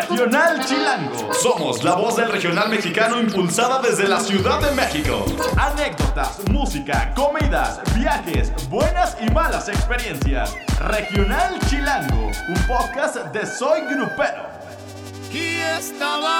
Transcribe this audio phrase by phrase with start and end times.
[0.00, 1.34] Regional Chilango.
[1.34, 5.26] Somos la voz del regional mexicano impulsada desde la Ciudad de México.
[5.56, 10.54] Anécdotas, música, comidas, viajes, buenas y malas experiencias.
[10.78, 14.46] Regional Chilango, un podcast de Soy Grupero.
[15.32, 16.38] Y estaba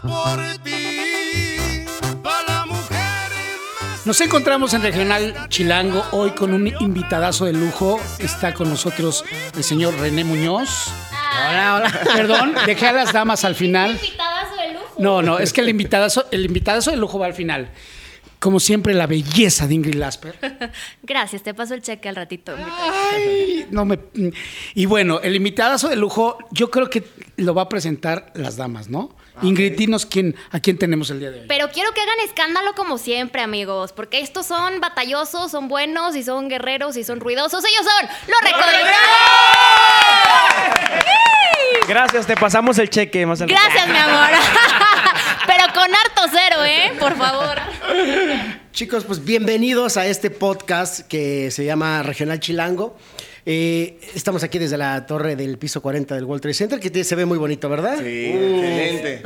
[0.00, 1.84] por ti,
[2.22, 4.06] para mujeres más.
[4.06, 8.00] Nos encontramos en Regional Chilango hoy con un invitadazo de lujo.
[8.18, 9.22] Está con nosotros
[9.54, 10.90] el señor René Muñoz.
[11.30, 12.00] Hola, hola.
[12.14, 13.92] Perdón, dejé a las damas al final.
[13.92, 14.94] Invitadazo de lujo.
[14.98, 17.70] No, no, es que el invitadazo, el invitadazo de lujo va al final.
[18.38, 20.34] Como siempre, la belleza de Ingrid Lasper.
[21.02, 22.56] Gracias, te paso el cheque al ratito.
[22.56, 23.98] Ay, no me.
[24.74, 27.04] Y bueno, el invitadazo de lujo, yo creo que
[27.36, 29.14] lo va a presentar las damas, ¿no?
[29.42, 31.46] Ingrid, dinos quién, a quién tenemos el día de hoy.
[31.48, 36.22] Pero quiero que hagan escándalo como siempre, amigos, porque estos son batallosos, son buenos y
[36.22, 37.64] son guerreros y son ruidosos.
[37.64, 38.90] Ellos son los recoditos.
[41.88, 44.28] Gracias, te pasamos el cheque más al- Gracias, mi amor.
[45.46, 46.92] Pero con harto cero, ¿eh?
[47.00, 47.58] Por favor.
[48.72, 52.96] Chicos, pues bienvenidos a este podcast que se llama Regional Chilango.
[53.46, 57.14] Eh, estamos aquí desde la torre del piso 40 del World Trade Center, que se
[57.16, 57.96] ve muy bonito, ¿verdad?
[57.98, 59.22] Sí, excelente.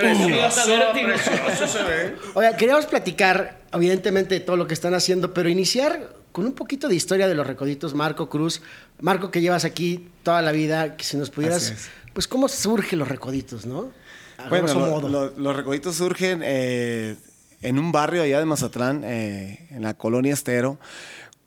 [2.34, 6.88] Oiga, queríamos platicar, evidentemente, de todo lo que están haciendo, pero iniciar con un poquito
[6.88, 7.94] de historia de los recoditos.
[7.94, 8.62] Marco Cruz,
[9.00, 11.72] Marco, que llevas aquí toda la vida, que si nos pudieras,
[12.12, 13.90] pues, ¿cómo surgen los recoditos, no?
[14.38, 15.08] A Bueno, lo- modo.
[15.08, 17.16] lo- los recoditos surgen eh,
[17.62, 20.78] en un barrio allá de Mazatlán, eh, en la colonia Estero,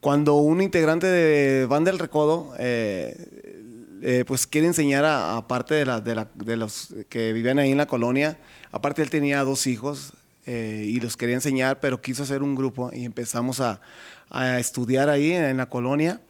[0.02, 3.16] cuando un integrante de Banda del Recodo eh,
[4.02, 7.60] eh, pues quiere enseñar a, a parte de, la- de la- de los que vivían
[7.60, 8.38] ahí en la colonia.
[8.72, 10.14] Aparte él tenía dos hijos
[10.46, 13.82] eh, y los quería enseñar, pero quiso hacer un grupo y empezamos a,
[14.30, 16.22] a estudiar ahí en la colonia.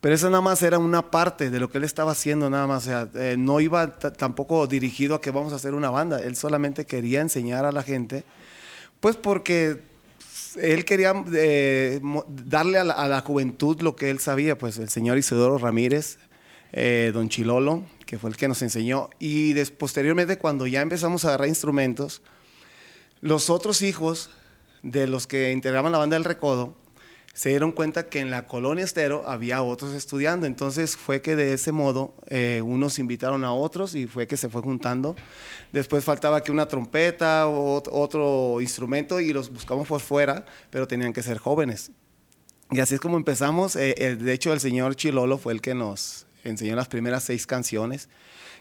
[0.00, 2.82] Pero eso nada más era una parte de lo que él estaba haciendo, nada más.
[2.82, 6.20] O sea, eh, no iba tampoco dirigido a que vamos a hacer una banda.
[6.20, 8.24] Él solamente quería enseñar a la gente,
[9.00, 9.80] pues porque
[10.60, 14.56] él quería eh, darle a la, juventud lo que él sabía.
[14.58, 16.18] Pues el señor Isidoro Ramírez,
[16.72, 19.10] eh, don Chilolo, que fue el que nos enseñó.
[19.18, 22.22] Y posteriormente, cuando ya empezamos a agarrar instrumentos,
[23.20, 24.30] los otros hijos
[24.82, 26.76] de los que integraban la banda del Recodo
[27.34, 30.46] se dieron cuenta que en la colonia Estero había otros estudiando.
[30.46, 34.48] Entonces fue que de ese modo eh, unos invitaron a otros y fue que se
[34.48, 35.16] fue juntando.
[35.72, 40.86] Después faltaba que una trompeta o ot- otro instrumento y los buscamos por fuera, pero
[40.88, 41.90] tenían que ser jóvenes.
[42.70, 43.76] Y así es como empezamos.
[43.76, 47.46] Eh, eh, de hecho, el señor Chilolo fue el que nos enseñó las primeras seis
[47.46, 48.08] canciones,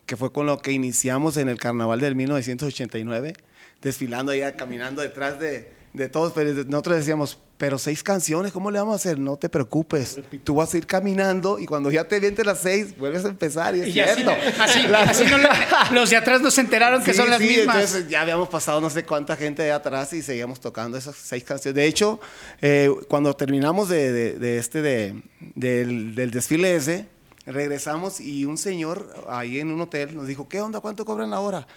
[0.07, 3.33] que fue con lo que iniciamos en el carnaval del 1989,
[3.81, 6.33] desfilando allá, caminando detrás de, de todos.
[6.33, 9.17] Pero nosotros decíamos, pero seis canciones, ¿cómo le vamos a hacer?
[9.19, 12.97] No te preocupes, tú vas a ir caminando y cuando ya te vientes las seis,
[12.97, 14.31] vuelves a empezar y es Y cierto.
[14.59, 15.47] así- así no le-
[15.91, 17.75] los de atrás no se enteraron que Sí, son las sí, mismas.
[17.75, 21.43] Entonces ya habíamos pasado no sé cuánta gente de atrás y seguíamos tocando esas seis
[21.43, 21.75] canciones.
[21.75, 22.19] De hecho,
[22.61, 25.21] eh, cuando terminamos de, de- de este de,
[25.55, 27.07] del, del desfile ese,
[27.45, 30.79] regresamos y un señor ahí en un hotel nos dijo, ¿qué onda?
[30.79, 31.67] ¿Cuánto cobran la hora?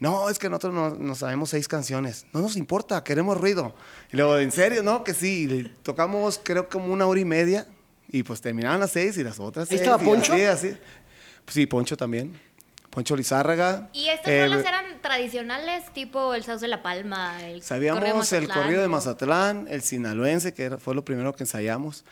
[0.00, 2.24] No, es que nosotros no, no sabemos seis canciones.
[2.32, 3.74] No nos importa, queremos ruido.
[4.12, 4.82] Y luego, ¿en serio?
[4.82, 5.72] No, que sí.
[5.82, 7.66] Tocamos creo como una hora y media
[8.10, 9.80] y pues terminaban las seis y las otras ¿Ahí seis.
[9.82, 10.32] estaba y Poncho?
[10.34, 10.68] así, así.
[11.44, 12.38] Pues sí, Poncho también.
[12.90, 13.90] Poncho Lizárraga.
[13.92, 17.44] ¿Y estas Eh, rolas eran tradicionales, tipo el Sauce de la Palma?
[17.44, 21.04] El Sabíamos corrido de el Mazatlán, corrido de Mazatlán, el sinaloense, que era- fue lo
[21.04, 22.04] primero que ensayamos.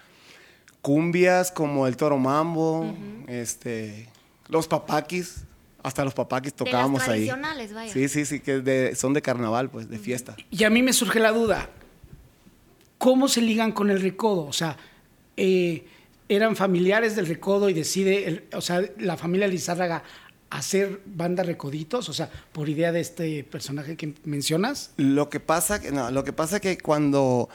[0.82, 2.94] Cumbias como el Toro Mambo,
[3.26, 4.08] este,
[4.48, 5.45] los papaquis,
[5.86, 7.06] hasta los papaquis De las tocábamos ahí.
[7.08, 7.92] tradicionales, vaya.
[7.92, 10.36] Sí, sí, sí, que de- son de carnaval, pues, de fiesta.
[10.50, 11.70] Y a mí me surge la duda,
[12.98, 14.46] ¿cómo se ligan con el recodo?
[14.46, 14.76] O sea,
[15.36, 15.86] eh,
[16.28, 20.02] eran familiares del recodo y decide, el- o sea, la familia Lizárraga
[20.50, 24.92] hacer banda recoditos, o sea, por idea de este personaje que mencionas.
[24.96, 27.48] Lo que pasa que no, lo que pasa que cuando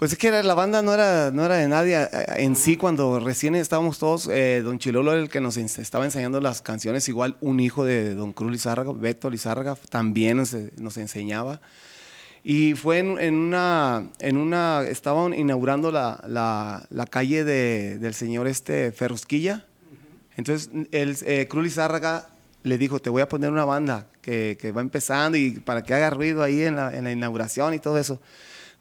[0.00, 2.76] pues es que era- la banda no era no era de nadie eh, en sí
[2.78, 7.06] cuando recién estábamos todos eh, don Chilolo era el que nos estaba enseñando las canciones
[7.10, 11.60] igual un hijo de don Cruz Lizárraga Beto Lizárraga también nos, nos enseñaba.
[12.42, 18.14] Y fue en, en una en una estaban inaugurando la, la, la calle de, del
[18.14, 19.66] señor este Ferrusquilla.
[20.38, 22.30] Entonces, el eh, Cruz Lizárraga
[22.62, 25.92] le dijo, te voy a poner una banda que, que va empezando y para que
[25.92, 28.18] haga ruido ahí en la, en la inauguración y todo eso.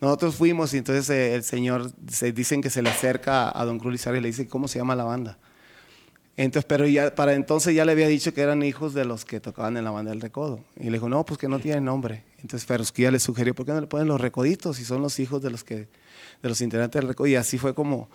[0.02, 3.80] Nosotros fuimos y entonces eh, el señor, se dicen que se le acerca a don
[3.80, 5.38] Cruz Lizárraga y le dice, ¿cómo se llama la banda?
[6.38, 9.42] Entonces, pero ya, para entonces ya le había dicho que eran hijos de los que
[9.42, 10.64] tocaban en la banda del Recodo.
[10.78, 12.24] Y le dijo, no, pues que no tienen nombre.
[12.42, 15.42] Entonces Ferrusquilla le sugirió, ¿por qué no le ponen los Recoditos si son los hijos
[15.42, 15.76] de los que
[16.42, 17.28] de los integrantes del Recodo?
[17.28, 18.10] Y así fue como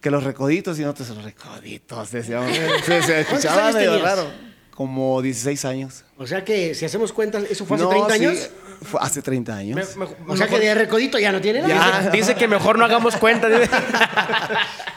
[0.00, 2.50] que los Recoditos y nosotros los Recoditos, decíamos.
[2.86, 4.02] se, se escuchaba medio tenías?
[4.16, 4.30] raro.
[4.74, 6.04] como 16 años.
[6.16, 8.50] O sea que si hacemos cuentas, ¿eso fue hace No, 30 sí, años?
[8.82, 9.96] Fue hace 30 años.
[9.96, 11.98] Me- me- O sea que de recodito ya no tiene nada.
[12.00, 13.48] Dice, dice que mejor no hagamos cuenta.
[13.60, 13.70] dice.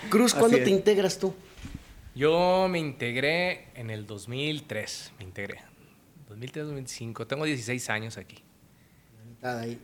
[0.09, 1.33] Cruz, ¿cuándo Así te integras tú?
[2.15, 5.59] Yo me integré en el 2003, me integré.
[6.29, 8.43] 2003-2005, tengo 16 años aquí.
[9.41, 9.79] Nada ahí.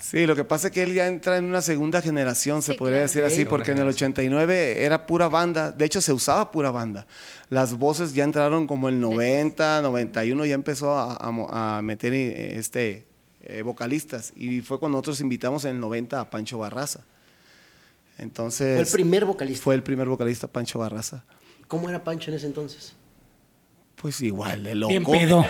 [0.00, 2.78] Sí, lo que pasa es que él ya entra en una segunda generación, se Sí,
[2.78, 3.08] podría claro.
[3.08, 4.12] decir así, Segunda porque en el generación.
[4.12, 7.06] 89 era pura banda, de hecho se usaba pura banda.
[7.50, 12.14] Las voces ya entraron como el 90, 91, ya empezó a, a mo- a meter
[12.14, 13.05] eh, este,
[13.46, 17.00] eh, vocalistas y fue cuando nosotros invitamos en el 90 a Pancho Barraza.
[18.18, 19.62] Entonces, Fue el primer vocalista.
[19.62, 21.24] fue el primer vocalista Pancho Barraza.
[21.68, 22.94] ¿Cómo era Pancho en ese entonces?
[23.96, 24.90] Pues igual, de loco.
[24.90, 25.44] Bien pedo.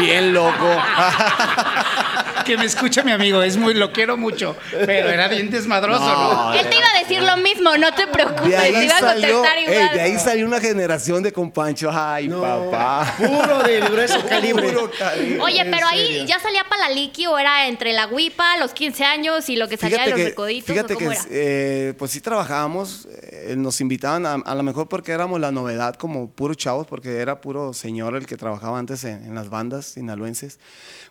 [0.00, 0.56] Bien loco.
[2.48, 6.54] que me escucha mi amigo, es muy, lo quiero mucho, pero era bien desmadroso, ¿no?
[6.54, 9.00] Él te iba a decir lo mismo, no te preocupes, De te ahí, iba a
[9.00, 9.94] salió, contestar ey, igual.
[9.94, 11.90] de ahí salió una generación de compancho.
[11.92, 13.14] Ay, papá.
[13.18, 14.68] Puro de grueso calibre.
[14.68, 15.40] Puro calibre.
[15.40, 19.04] Oye, pero ahí ya salía para la liqui o era entre la huipa, los 15
[19.04, 20.66] años y lo que salía de los recoditos.
[20.74, 21.24] fíjate ¿o cómo que era?
[21.30, 25.94] eh, pues sí trabajábamos, eh, nos invitaban a, a lo mejor porque éramos la novedad
[25.96, 29.84] como puros chavos, porque era puro señor el que trabajaba antes en, en las bandas
[29.86, 30.58] sinaloenses.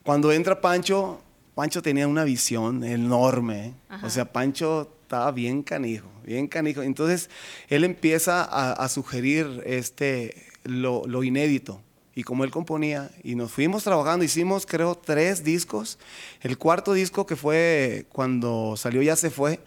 [0.04, 1.22] Cuando entra Pancho,
[1.58, 3.74] Pancho tenía una visión enorme,
[4.04, 6.84] o sea, Pancho estaba bien canijo, bien canijo.
[6.84, 7.32] Entonces
[7.68, 11.82] él empieza a, a sugerir este, lo, lo inédito.
[12.14, 15.98] Y como él componía, y nos fuimos trabajando, hicimos creo tres discos.
[16.42, 19.60] El cuarto disco que fue cuando salió Ya se fue,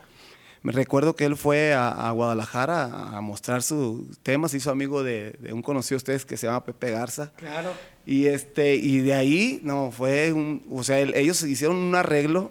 [0.62, 4.70] me recuerdo que él fue a, a Guadalajara a, a mostrar sus temas, se hizo
[4.70, 7.32] amigo de, de un conocido de ustedes que se llama Pepe Garza.
[7.34, 7.72] Claro.
[8.10, 12.50] Y, este, y de ahí, no, fue un, o sea, el- ellos hicieron un arreglo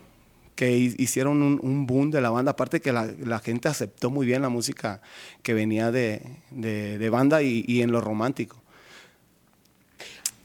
[0.56, 4.10] que hi- hicieron un, un boom de la banda, aparte que la, la gente aceptó
[4.10, 5.02] muy bien la música
[5.44, 6.22] que venía de,
[6.52, 8.56] de- de banda y, y en lo romántico.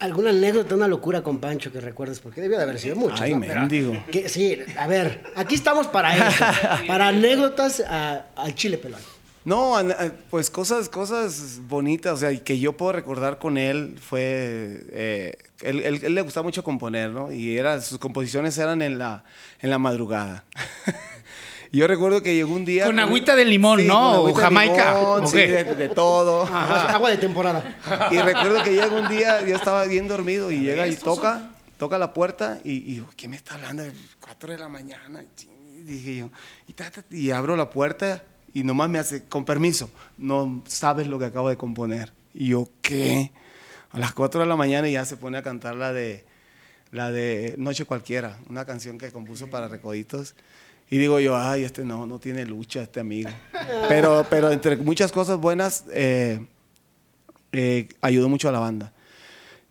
[0.01, 2.19] ¿Alguna anécdota, una locura con Pancho que recuerdes?
[2.19, 3.21] Porque debió de haber sido muchas.
[3.21, 3.39] Ay, ¿no?
[3.39, 3.95] Mendigo.
[4.27, 6.45] sí, a ver, aquí estamos para eso.
[6.89, 9.01] para anécdotas a- al chile pelón.
[9.44, 13.99] No, eh, pues cosas, cosas bonitas, o sea, y que yo puedo recordar con él
[14.00, 17.31] fue, eh, él, él- él le gustaba mucho componer, ¿no?
[17.31, 19.25] Y era, sus composiciones eran en la,
[19.61, 20.44] en la madrugada.
[21.73, 22.87] Yo recuerdo que llegó un día...
[22.87, 23.94] Con agüita de limón, ¿no?
[23.94, 26.44] con O agüita de Jamaica, limón, ¿o sí, de, de todo.
[26.46, 27.79] Agua de temporada.
[28.12, 31.99] Y recuerdo que llega un día, yo estaba bien dormido y llega y toca, toca
[31.99, 33.82] la puerta y, y digo, ¿quién me está hablando?
[34.20, 35.25] Cuatro de la mañana.
[35.76, 36.31] Y dije yo,
[37.11, 38.23] y abro la puerta
[38.55, 42.12] y nomás me hace, con permiso, no sabes lo que acabo de componer.
[42.33, 43.33] Y yo, ¿qué?
[43.91, 46.25] A las cuatro de la mañana ya se pone a cantar la de,
[46.93, 50.35] la de Noche Cualquiera, una canción que compuso para Recoditos.
[50.91, 53.31] Y digo yo, ay, este no, no tiene lucha, este amigo.
[53.89, 56.45] Pero, pero entre muchas cosas buenas, eh,
[57.53, 58.93] eh, ayudó mucho a la banda.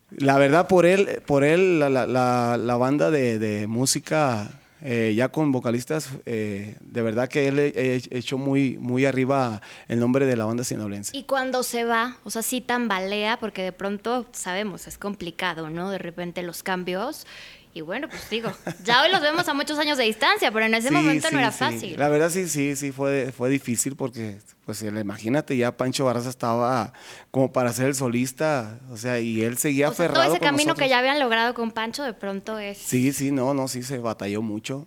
[0.09, 5.13] La verdad, por él, por él la, la- la- la banda de, de música, eh,
[5.15, 10.25] ya con vocalistas, eh, de verdad que él eh, echó muy, muy arriba el nombre
[10.25, 11.15] de la banda sinaloense.
[11.15, 15.89] Y cuando se va, o sea, sí tambalea, porque de pronto sabemos, es complicado, ¿no?
[15.89, 17.25] De repente los cambios.
[17.75, 18.51] Y bueno, pues digo,
[18.83, 21.33] ya hoy los vemos a muchos años de distancia, pero en ese Sí, momento sí,
[21.33, 21.57] no era sí.
[21.57, 21.95] fácil.
[21.97, 26.93] La verdad sí, sí, sí, fue, fue difícil porque, pues imagínate, ya Pancho Barraza estaba
[27.31, 30.39] como para ser el solista, o sea, y él seguía O sea, todo aferrado ese
[30.39, 30.83] con camino nosotros.
[30.85, 32.77] que ya habían logrado con Pancho, de pronto es.
[32.77, 34.85] Sí, sí, no, no, sí, se batalló mucho.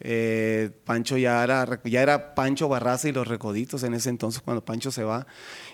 [0.00, 4.62] Eh, Pancho ya era, ya era Pancho Barraza y los Recoditos en ese entonces cuando
[4.62, 5.26] Pancho se va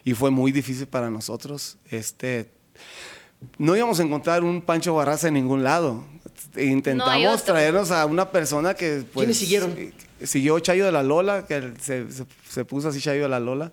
[0.04, 1.78] y fue muy difícil para nosotros.
[1.90, 2.52] Este,
[3.58, 6.04] no íbamos a encontrar un Pancho Barraza en ningún lado.
[6.56, 7.54] Intentamos otro.
[7.54, 9.02] traernos a una persona que...
[9.12, 9.74] Pues, ¿Quiénes siguieron?
[9.76, 9.92] eh,
[10.24, 13.72] Siguió Chayo de la Lola, que se, se- se puso así Chayo de la Lola.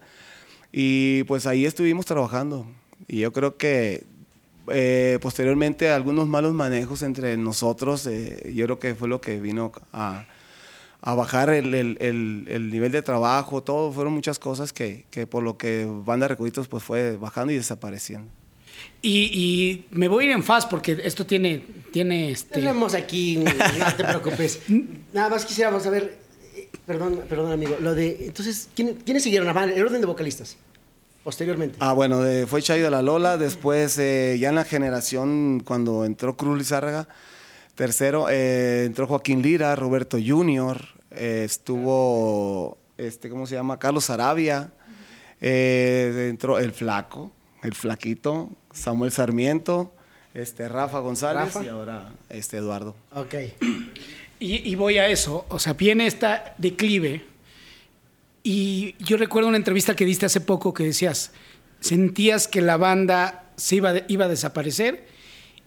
[0.71, 2.65] Y pues ahí estuvimos trabajando.
[3.07, 4.03] Y yo creo que
[4.67, 9.71] eh, posteriormente algunos malos manejos entre nosotros, eh, yo creo que fue lo que vino
[9.93, 10.25] a,
[11.01, 15.25] a bajar el, el- el- el nivel de trabajo, todo, fueron muchas cosas que, que
[15.27, 18.29] por lo que Banda Recuditos pues fue bajando y desapareciendo.
[19.01, 22.55] Y, y me voy a ir en fast porque esto tiene, tiene este.
[22.55, 24.59] Tenemos aquí, no te preocupes.
[25.13, 26.17] Nada más quisiéramos saber,
[26.85, 29.55] perdón, perdón amigo, lo de, entonces, ¿quién- ¿quiénes siguieron?
[29.57, 30.57] Ah, El orden de vocalistas,
[31.23, 31.77] posteriormente.
[31.79, 36.03] Ah, bueno, de- fue Chayo de la Lola, después eh, ya en la generación cuando
[36.03, 37.07] entró Cruz Lizárraga,
[37.75, 40.77] tercero, eh, entró Joaquín Lira, Roberto Junior,
[41.11, 43.79] eh, estuvo, este, ¿cómo se llama?
[43.79, 44.73] Carlos Arabia,
[45.39, 47.31] eh, entró El Flaco,
[47.63, 49.93] El Flaquito, Samuel Sarmiento,
[50.33, 51.63] este, Rafa González Rafa.
[51.65, 52.95] y ahora este, Eduardo.
[53.13, 53.33] Ok.
[54.39, 55.45] Y, y voy a eso.
[55.49, 57.25] O sea, viene esta declive.
[58.43, 61.31] Y yo recuerdo una entrevista que diste hace poco que decías,
[61.81, 65.05] sentías que la banda se iba, de- iba a desaparecer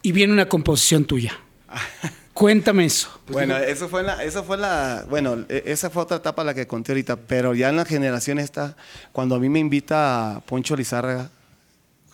[0.01, 1.39] y viene una composición tuya.
[2.33, 3.11] Cuéntame eso.
[3.29, 6.67] Bueno, eso fue la, eso fue la, bueno, e- esa fue otra etapa la que
[6.67, 8.75] conté ahorita, pero ya en la generación esta,
[9.13, 11.31] cuando a mí me invita Poncho Lizárraga,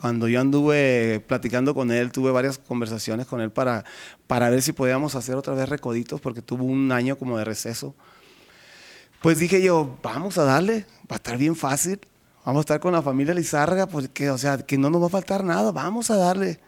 [0.01, 3.85] cuando yo anduve platicando con él, tuve varias conversaciones con él para,
[4.27, 7.95] para ver si podíamos hacer otra vez recoditos, porque tuvo un año como de receso.
[9.21, 11.99] Pues dije yo, vamos a darle, va a estar bien fácil,
[12.45, 15.11] vamos a estar con la familia Lizárraga, porque, o sea, que no nos va a
[15.11, 16.61] faltar nada, vamos a darle.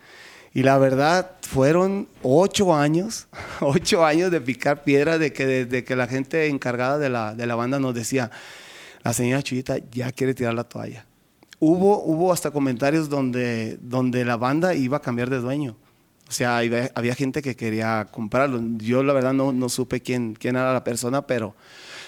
[0.52, 3.28] Y la verdad, fueron ocho años,
[3.60, 7.46] ocho años de picar piedra, de que desde que la gente encargada de la, de
[7.46, 8.32] la banda nos decía,
[9.04, 11.06] la señora Chuyita ya quiere tirar la toalla.
[11.60, 15.76] Hubo, hubo hasta comentarios donde, donde la banda iba a cambiar de dueño.
[16.28, 18.60] O sea, había, había gente que quería comprarlo.
[18.78, 21.54] Yo la verdad no, no supe quién, quién era la persona, pero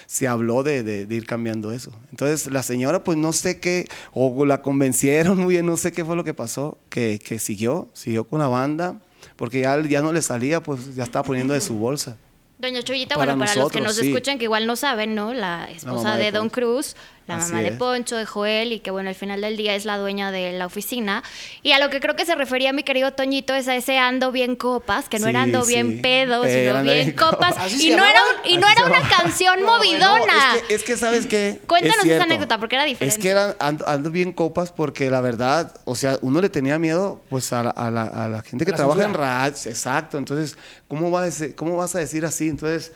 [0.07, 1.91] se habló de, de- de ir cambiando eso.
[2.11, 6.03] Entonces la señora pues no sé qué, o la convencieron muy bien, no sé qué
[6.03, 8.99] fue lo que pasó, que, que siguió, siguió con la banda,
[9.35, 12.17] porque ya, ya no le salía, pues ya estaba poniendo de su bolsa.
[12.59, 14.11] Doña Chuyita, Para bueno, para los que nosotros, nos sí.
[14.13, 15.33] escuchan, que igual no saben, ¿no?
[15.33, 16.49] La esposa mamá de de, Don.
[16.49, 16.95] Cruz,
[17.27, 17.71] la Así mamá de.
[17.73, 20.65] Poncho, de Joel, y que bueno, al final del día es la dueña de la
[20.65, 21.23] oficina.
[21.61, 24.31] Y a lo que creo que se refería mi querido Toñito es a ese ando
[24.31, 25.73] bien copas, que no Sí, era ando sí.
[25.73, 27.53] bien pedo, Pero sino bien copas.
[27.53, 27.57] copas.
[27.57, 30.17] ¿Así Y no, era, un- y no era una canción movidona.
[30.51, 31.59] No, es, que, es que, ¿sabes qué?
[31.67, 33.15] Cuéntanos Es esa anécdota, porque era diferente.
[33.17, 36.77] Es que eran, ando, ando bien copas porque la verdad, o sea, uno le tenía
[36.77, 40.17] miedo pues a la, a la- a la gente que la trabaja en radio, exacto.
[40.17, 42.49] Entonces, ¿cómo, va a decir- ¿cómo vas a decir así?
[42.49, 42.91] Entonces,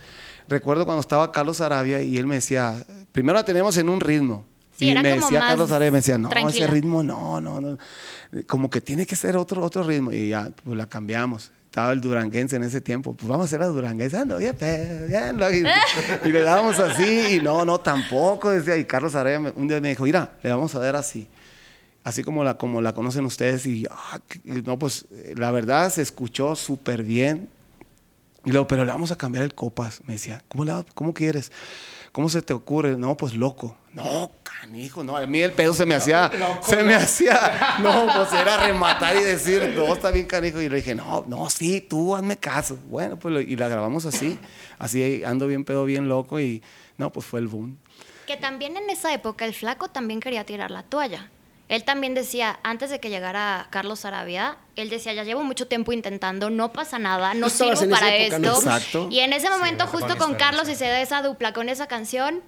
[0.49, 2.75] recuerdo cuando estaba Carlos Arabia y él me decía,
[3.17, 4.45] primero la teníamos en un ritmo.
[4.77, 6.65] Sí, y me decía Carlos Arabia, me decía, no, tranquila.
[6.65, 7.79] ese ritmo no, no, no.
[8.45, 10.11] Como que tiene que ser otro, otro ritmo.
[10.11, 11.51] Y ya, pues la cambiamos.
[11.65, 13.15] Estaba el duranguense en ese tiempo.
[13.15, 14.17] Pues vamos a hacer la duranguense.
[14.17, 15.63] Ando pe- bien, lo- y,
[16.25, 17.37] y le dábamos así.
[17.37, 18.51] Y no, no, tampoco.
[18.51, 18.77] Decía.
[18.77, 21.27] Y Carlos Arabia me- un día me dijo, mira, le vamos a dar así.
[22.03, 23.65] Así como la, como la conocen ustedes.
[23.65, 27.49] Y, ah, no, pues la verdad se escuchó súper bien.
[28.45, 30.01] Y luego, pero le vamos a cambiar el copas.
[30.05, 31.51] Me decía, ¿cómo, le va- cómo quieres?
[32.17, 32.97] ¿Cómo se te ocurre?
[32.97, 33.77] No, pues loco.
[33.93, 35.15] No, canijo, no.
[35.15, 36.31] A mí el pedo se me hacía,
[36.63, 40.59] se me hacía, no, pues era rematar y decir, no, está bien canijo.
[40.59, 42.79] Y le dije, no, no, sí, tú hazme caso.
[42.89, 44.39] Bueno, pues lo- y la grabamos así,
[44.79, 46.63] así ando bien pedo, bien loco y
[46.97, 47.77] no, pues fue el boom.
[48.25, 51.29] Que también en esa época el flaco también quería tirar la toalla.
[51.69, 55.91] Él también decía, antes de que llegara Carlos Arabia, él decía, ya llevo mucho tiempo
[55.91, 58.47] intentando, no pasa nada, no sirvo en esa para época, esto.
[58.47, 58.55] ¿no?
[58.57, 59.07] Exacto.
[59.11, 62.41] Y en ese momento, justo con Carlos y se da esa dupla con esa canción,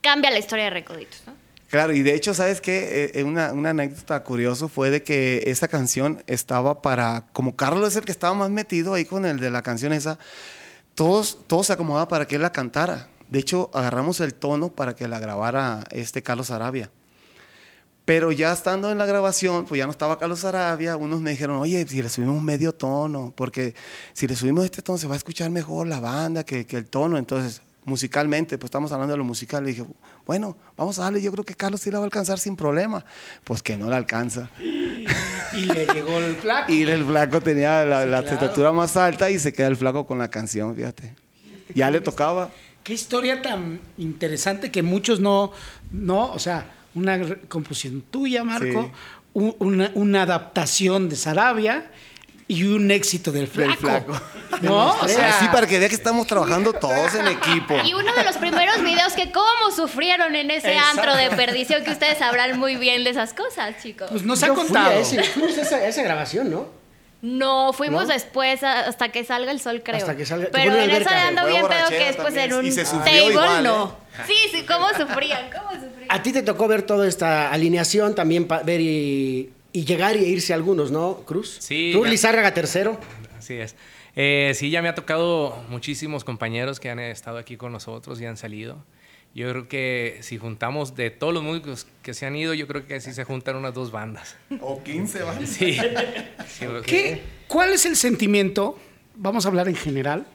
[0.00, 1.34] cambia la historia de Recoditos, ¿no?
[1.68, 3.10] Claro, y de hecho, ¿sabes qué?
[3.12, 7.96] Eh, una, una anécdota curiosa fue de que esa canción estaba para, como Carlos es
[7.96, 10.18] el que estaba más metido ahí con el de la canción esa,
[10.94, 13.08] todos, todos se acomodaban para que él la cantara.
[13.28, 16.90] De hecho, agarramos el tono para que la grabara este Carlos Arabia.
[18.06, 21.56] Pero ya estando en la grabación, pues ya no estaba Carlos Arabia, unos me dijeron,
[21.58, 23.74] oye, si le subimos medio tono, porque
[24.12, 26.86] si le subimos este tono se va a escuchar mejor la banda que, que el
[26.86, 27.18] tono.
[27.18, 29.84] Entonces, musicalmente, pues estamos hablando de lo musical, le dije,
[30.24, 33.04] bueno, vamos a darle, yo creo que Carlos sí la va a alcanzar sin problema.
[33.42, 34.50] Pues que no la alcanza.
[34.60, 36.72] Y le llegó el flaco.
[36.72, 40.18] Y el flaco tenía la, la estatura más alta y se queda el flaco con
[40.18, 41.14] la canción, fíjate.
[41.74, 42.50] Ya le tocaba.
[42.84, 45.50] Qué historia tan interesante que muchos no,
[45.90, 48.90] no, o sea, una composición tuya, Marco,
[49.34, 49.54] Sí.
[49.60, 51.90] una, una adaptación de Sarabia
[52.48, 53.74] y un éxito del flaco.
[53.80, 54.20] flaco.
[54.62, 54.92] ¿No?
[55.00, 57.76] O sea, Así para que vea que estamos trabajando todos en equipo.
[57.84, 61.90] Y uno de los primeros videos que cómo sufrieron en ese antro de perdición, que
[61.90, 64.08] ustedes sabrán muy bien de esas cosas, chicos.
[64.10, 64.90] pues nos ha Yo fui contado.
[64.90, 65.20] a ese-
[65.60, 66.68] esa, esa grabación, ¿no?
[67.26, 68.12] No, fuimos ¿No?
[68.14, 69.96] después a- hasta que salga el sol, creo.
[69.98, 71.28] Hasta que salga- Pero en en la esa alberca.
[71.28, 73.86] ando bien pedo que después en también, un se sufrió table, igual, no.
[74.18, 74.22] ¿eh?
[74.26, 76.06] Sí, sí, cómo sufrían, cómo sufrían.
[76.08, 80.24] A ti te tocó ver toda esta alineación, también pa- ver y, y llegar y
[80.24, 81.56] irse algunos, ¿no, Cruz?
[81.60, 82.10] Sí, Cruz ya.
[82.12, 83.00] Lizárraga tercero.
[83.38, 83.74] Así es.
[84.14, 88.26] Eh, sí, ya me ha tocado muchísimos compañeros que han estado aquí con nosotros y
[88.26, 88.78] han salido.
[89.36, 92.86] Yo creo que si juntamos de todos los músicos que se han ido, yo creo
[92.86, 94.34] que sí se juntan unas dos bandas.
[94.62, 95.46] O 15, ¿vale?
[95.46, 95.76] Sí.
[96.86, 98.78] ¿Qué, ¿Cuál es el sentimiento?
[99.14, 100.26] Vamos a hablar en general.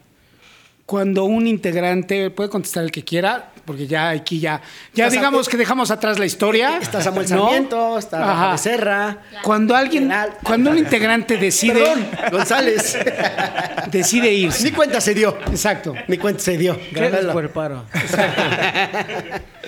[0.91, 4.61] Cuando un integrante puede contestar el que quiera, porque ya aquí ya,
[4.93, 6.79] ya Está digamos que dejamos atrás la historia.
[6.81, 7.45] Está Samuel ¿no?
[7.45, 8.33] Sarmiento, está Ajá.
[8.33, 9.17] Rafa Becerra.
[9.41, 10.33] Cuando alguien, General.
[10.43, 12.97] cuando un integrante decide, Perdón, González.
[13.89, 14.65] decide irse.
[14.65, 15.37] Ni cuenta se dio.
[15.49, 15.93] Exacto.
[16.09, 16.77] Ni cuenta se dio.
[16.91, 17.31] Gracias Velo.
[17.31, 17.85] por el paro.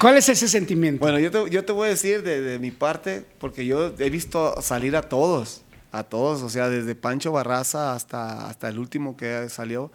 [0.01, 1.00] ¿Cuál es ese sentimiento?
[1.00, 4.10] Bueno, yo te, yo te voy a decir de, de mi parte, porque yo he
[4.10, 5.62] visto salir a todos.
[5.94, 9.92] A todos, o sea, desde Pancho Barraza hasta, hasta el último que salió.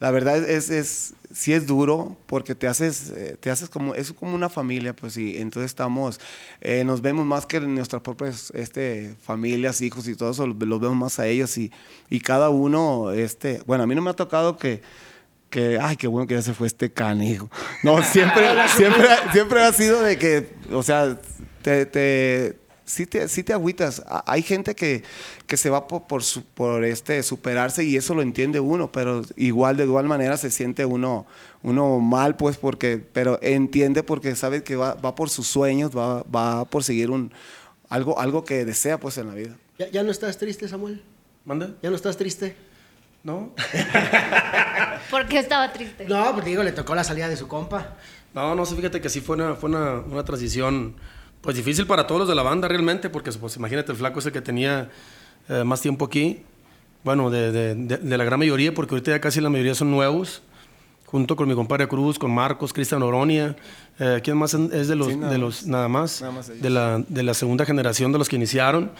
[0.00, 4.12] La verdad es, es, sí es duro porque te haces, eh, te haces como, es
[4.12, 6.20] como una familia, pues sí, entonces estamos,
[6.62, 10.80] eh, nos vemos más que nuestras propias este, familias, hijos y todo eso, los, los
[10.80, 11.70] vemos más a ellos y,
[12.08, 14.80] y cada uno, este, bueno, a mí no me ha tocado que
[15.50, 17.50] que, ay, qué bueno que ya se fue este canijo.
[17.82, 18.42] No, siempre,
[18.74, 21.18] siempre, siempre ha sido de que, o sea,
[21.60, 24.02] te, te, sí te, sí te agüitas.
[24.26, 25.02] Hay gente que,
[25.46, 29.22] que se va por, por, su- por este, superarse y eso lo entiende uno, pero
[29.36, 31.26] igual, de igual manera se siente uno,
[31.62, 36.22] uno mal, pues, porque, pero entiende porque sabe que va, va por sus sueños, va,
[36.24, 37.32] va por seguir un,
[37.88, 39.56] algo, algo que desea, pues, en la vida.
[39.78, 41.02] ¿Ya, ya no estás triste, Samuel?
[41.44, 41.70] ¿Manda?
[41.82, 42.54] ¿Ya no estás triste?
[43.24, 43.52] ¿No?
[45.10, 46.06] Porque estaba triste.
[46.06, 47.96] No, pues digo, le tocó la salida de su compa.
[48.34, 50.94] No, no, sí, fíjate que sí fue una, fue una, una transición
[51.42, 54.26] pues difícil para todos los de la banda realmente, porque pues imagínate, el flaco es
[54.26, 54.88] el que tenía
[55.48, 56.42] eh, más tiempo aquí,
[57.04, 59.90] bueno, de, de- de- de la gran mayoría, porque ahorita ya casi la mayoría son
[59.90, 60.42] nuevos,
[61.06, 63.54] junto con mi compadre Cruz, con Marcos, Cristian Oronia,
[63.98, 65.40] eh, ¿quién más es de los, Sí, nada de más.
[65.40, 68.92] los nada más, Nada más de, la, de la segunda generación de los que iniciaron?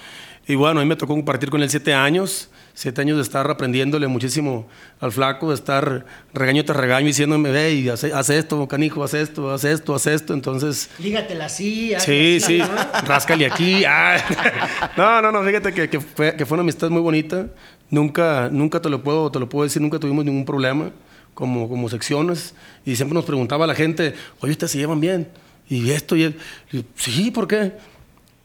[0.47, 3.49] Y bueno, a mí me tocó compartir con él siete años, siete años de estar
[3.51, 4.67] aprendiéndole muchísimo
[5.01, 9.15] al flaco, de estar regaño tras regaño diciéndome, ve, y hace, haz esto, canijo, haz
[9.15, 10.33] esto, haz esto, haz esto.
[10.35, 11.93] Entonces, Lígatela así.
[11.99, 12.67] sí, sí, ¿no?
[13.07, 13.85] ráscale aquí.
[13.87, 14.17] ah.
[14.97, 17.47] No, no, no, fíjate que, que fue, que fue una amistad muy bonita.
[17.91, 20.91] Nunca, nunca te lo puedo, te lo puedo decir, nunca tuvimos ningún problema
[21.35, 22.55] como, como secciones.
[22.87, 25.29] Y siempre nos preguntaba la gente, oye, ¿ustedes se llevan bien?
[25.69, 26.37] Y esto y, el-
[26.73, 27.73] y sí, ¿por qué?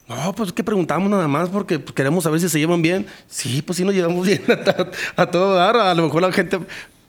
[0.08, 3.06] No, pues que preguntamos nada más porque queremos saber si se llevan bien.
[3.28, 4.42] Sí, pues sí nos llevamos bien
[5.16, 5.76] a, todo dar.
[5.76, 6.58] A lo mejor la gente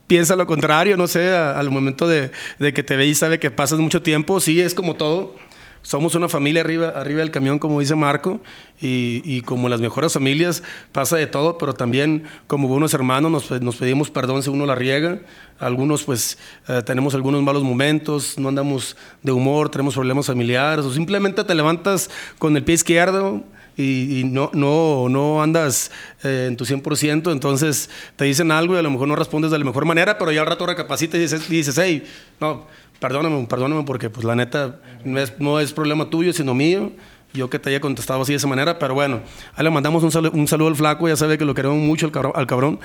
[0.05, 3.51] piensa lo contrario, no sé, al momento de, de que te ve y sabe que
[3.51, 4.39] pasas mucho tiempo.
[4.41, 5.35] Sí, es como todo.
[5.81, 8.41] Somos una familia arriba, arriba del camión, como dice Marco,
[8.81, 13.45] y, y como las mejores familias pasa de todo, pero también como buenos hermanos nos,
[13.45, 15.19] pe- nos pedimos perdón si uno la riega.
[15.57, 20.91] Algunos pues eh, tenemos algunos malos momentos, no andamos de humor, tenemos problemas familiares, o
[20.93, 23.43] simplemente te levantas con el pie izquierdo
[23.77, 25.91] y, y no, no, no andas
[26.23, 29.57] eh, en tu 100%, entonces te dicen algo y a lo mejor no respondes de
[29.59, 32.03] la mejor manera, pero ya al rato recapacitas y dices, dices hey,
[32.41, 32.67] no,
[32.99, 35.33] perdóname, perdóname porque pues la neta no es,
[35.73, 36.91] problema tuyo, sino mío.
[37.33, 39.21] Yo que te haya contestado así de esa manera, pero bueno,
[39.55, 42.07] ahí le mandamos un, salu- un saludo al flaco, ya sabe que lo queremos mucho
[42.07, 42.31] al cabrón.
[42.35, 42.79] Al cabrón.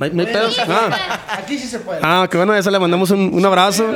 [0.00, 0.48] No hay- no hay pedo.
[0.66, 1.18] Ah.
[1.38, 2.00] Aquí sí se puede.
[2.02, 3.86] Ah, que bueno, a ese le mandamos un, un abrazo.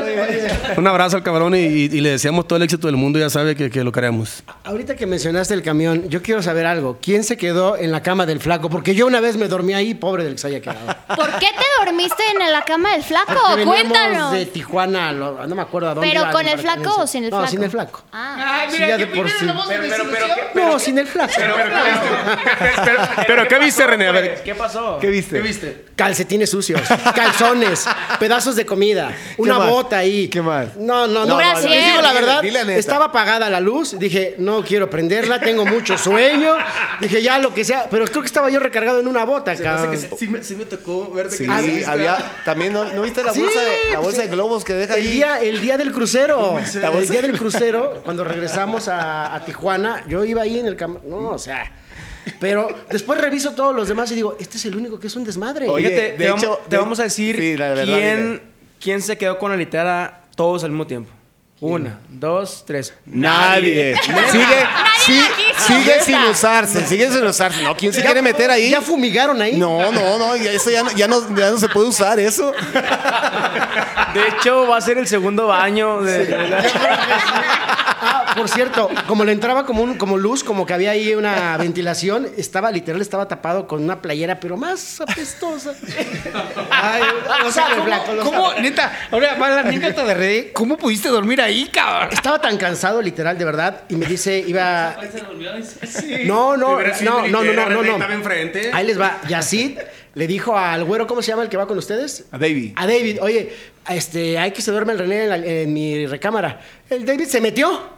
[0.76, 3.18] Un abrazo al cabrón y, y- y le deseamos todo el éxito del mundo.
[3.18, 4.42] Ya sabe que, que lo queremos.
[4.64, 6.98] Ahorita que mencionaste el camión, yo quiero saber algo.
[7.00, 8.68] ¿Quién se quedó en la cama del flaco?
[8.68, 10.94] Porque yo una vez me dormí ahí, pobre del que se haya quedado.
[11.16, 13.32] ¿Por qué te dormiste en la cama del flaco?
[13.48, 14.32] Porque Cuéntanos.
[14.32, 16.10] de Tijuana, lo- no me acuerdo a dónde.
[16.12, 17.50] ¿Pero con el flaco o sin el no, flaco?
[17.50, 18.02] sin el flaco.
[18.12, 18.66] Ah.
[18.70, 19.34] Sí, ya de por sí.
[19.40, 19.54] Pero,
[20.66, 21.32] No, sin el flaco.
[23.26, 24.08] pero, ¿qué viste, René?
[24.08, 24.98] A ver, ¿Qué pasó?
[25.00, 25.36] ¿Qué viste?
[25.36, 25.84] ¿qué viste?
[25.96, 26.80] Calcetines sucios,
[27.14, 27.86] calzones,
[28.18, 30.26] pedazos de comida, una bota ahí.
[30.28, 30.76] ¿Qué más?
[30.76, 31.38] No, no, no.
[31.38, 33.96] Les digo la verdad, la estaba apagada la luz.
[33.98, 36.56] Dije, no quiero prenderla, tengo mucho sueño.
[37.00, 37.86] Dije, ya lo que sea.
[37.90, 39.96] Pero creo que estaba yo recargado en una bota, cabrón.
[40.18, 43.40] sí, me, sí me tocó verte Sí, que había, también, ¿no, ¿no viste la Sí,
[43.42, 45.12] bolsa, de, la pues, bolsa de globos que deja El ahí?
[45.12, 46.58] día, el día del crucero.
[46.58, 50.98] El día del crucero, cuando regresamos a, a Tijuana, yo iba ahí en el cam...
[51.04, 51.70] No, o sea.
[52.40, 55.24] Pero después reviso todos los demás y digo, este es el único que es un
[55.24, 55.68] desmadre.
[55.68, 58.42] Oye, Fíjate, de te, vamos, hecho, te de- vamos a decir sí, la verdad, quién,
[58.80, 61.10] quién se quedó con la litera todos al mismo tiempo.
[61.60, 62.92] Una, dos, tres.
[63.06, 63.94] Nadie.
[64.30, 64.66] Sigue,
[65.06, 65.20] sí,
[65.66, 67.62] sigue sin usarse, sigue sin usarse.
[67.62, 68.68] No, ¿quién se quiere meter ahí?
[68.70, 69.56] ¿Ya fumigaron ahí?
[69.56, 72.52] No, no, no, ya eso ya no, ya no, ya no se puede usar eso.
[74.12, 76.34] De hecho, va a ser el segundo baño de...
[76.34, 77.63] Ah,
[78.36, 82.28] por cierto, como le entraba como, un, como luz, como que había ahí una ventilación,
[82.36, 85.74] estaba literal, estaba tapado con una playera, pero más apestosa.
[86.70, 87.02] Ay,
[87.42, 88.62] lo sabe, Blanco, lo ¿Cómo, sabe.
[88.62, 88.92] neta?
[89.10, 90.52] Ahora va la anécdota de René.
[90.52, 92.10] ¿Cómo pudiste dormir ahí, cabrón?
[92.12, 94.96] Estaba tan cansado, literal, de verdad, y me dice, iba...
[96.24, 98.04] No, no, no, no, no, no, no.
[98.72, 99.20] Ahí les va.
[99.28, 99.78] Yacid
[100.14, 102.24] le dijo al güero, ¿cómo se llama el que va con ustedes?
[102.30, 102.72] A David.
[102.76, 103.52] A David, oye,
[103.88, 106.60] este, hay que se duerme el René en, la- en mi recámara.
[106.88, 107.93] El David se metió.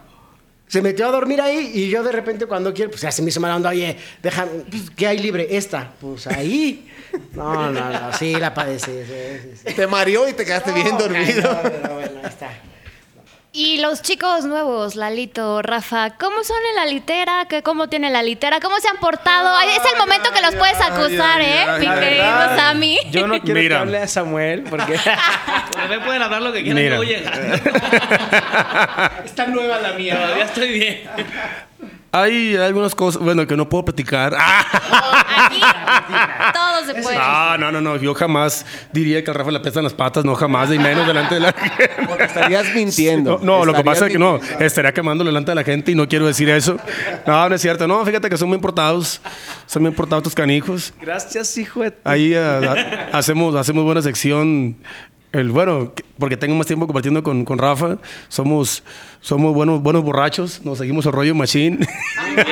[0.67, 3.29] Se metió a dormir ahí y yo de repente cuando quiero, pues ya se me
[3.29, 5.47] hizo mala onda, oye, deja, pues, ¿qué hay libre?
[5.49, 5.93] Esta.
[5.99, 6.89] Pues ahí.
[7.33, 8.91] No, no, no, sí la padecí.
[8.91, 9.73] sí, sí, sí.
[9.73, 11.57] Te mareó y te quedaste bien dormido.
[11.63, 12.49] pero bueno, ahí está.
[13.59, 17.47] Y los chicos nuevos, Lalito, Rafa, ¿cómo son en la litera?
[17.49, 18.59] ¿Qué, ¿Cómo tiene la litera?
[18.59, 19.49] ¿Cómo se han portado?
[19.55, 21.65] Ay, es el momento que los puedes acusar, ¿eh?
[21.79, 22.99] Mi querido Sammy.
[23.09, 23.77] Yo no quiero Mira.
[23.77, 24.99] que hable a Samuel porque...
[25.89, 26.95] Me pueden hablar lo que quieran, Mira.
[26.97, 27.55] yo voy llegando.
[29.25, 30.21] Está nueva la mía.
[30.21, 31.01] Todavía estoy bien.
[32.11, 34.33] Hay algunas cosas, bueno, que no puedo platicar.
[34.35, 35.59] Aquí
[36.53, 37.17] todo se puede.
[37.17, 37.97] No, no, no, no.
[37.97, 41.35] Yo jamás diría que al Rafa le apestan las patas, no jamás, y menos delante
[41.35, 41.89] de la gente.
[42.07, 43.39] Porque estarías mintiendo.
[43.41, 45.95] No, no, lo que pasa es que no, estaría quemándolo delante de la gente y
[45.95, 46.77] no quiero decir eso.
[47.25, 47.87] No, no es cierto.
[47.87, 49.21] No, fíjate que son muy importados.
[49.65, 50.93] Son muy importados tus canijos.
[51.01, 51.93] Gracias, hijo de...
[52.03, 54.77] Ahí ah, ah, hacemos, hacemos buena sección.
[55.33, 57.97] El, bueno, que- porque tengo más tiempo compartiendo con, con Rafa.
[58.29, 58.83] Somos,
[59.19, 60.63] somos buenos, buenos borrachos.
[60.63, 61.77] Nos seguimos el rollo machine.
[61.77, 62.45] Bien,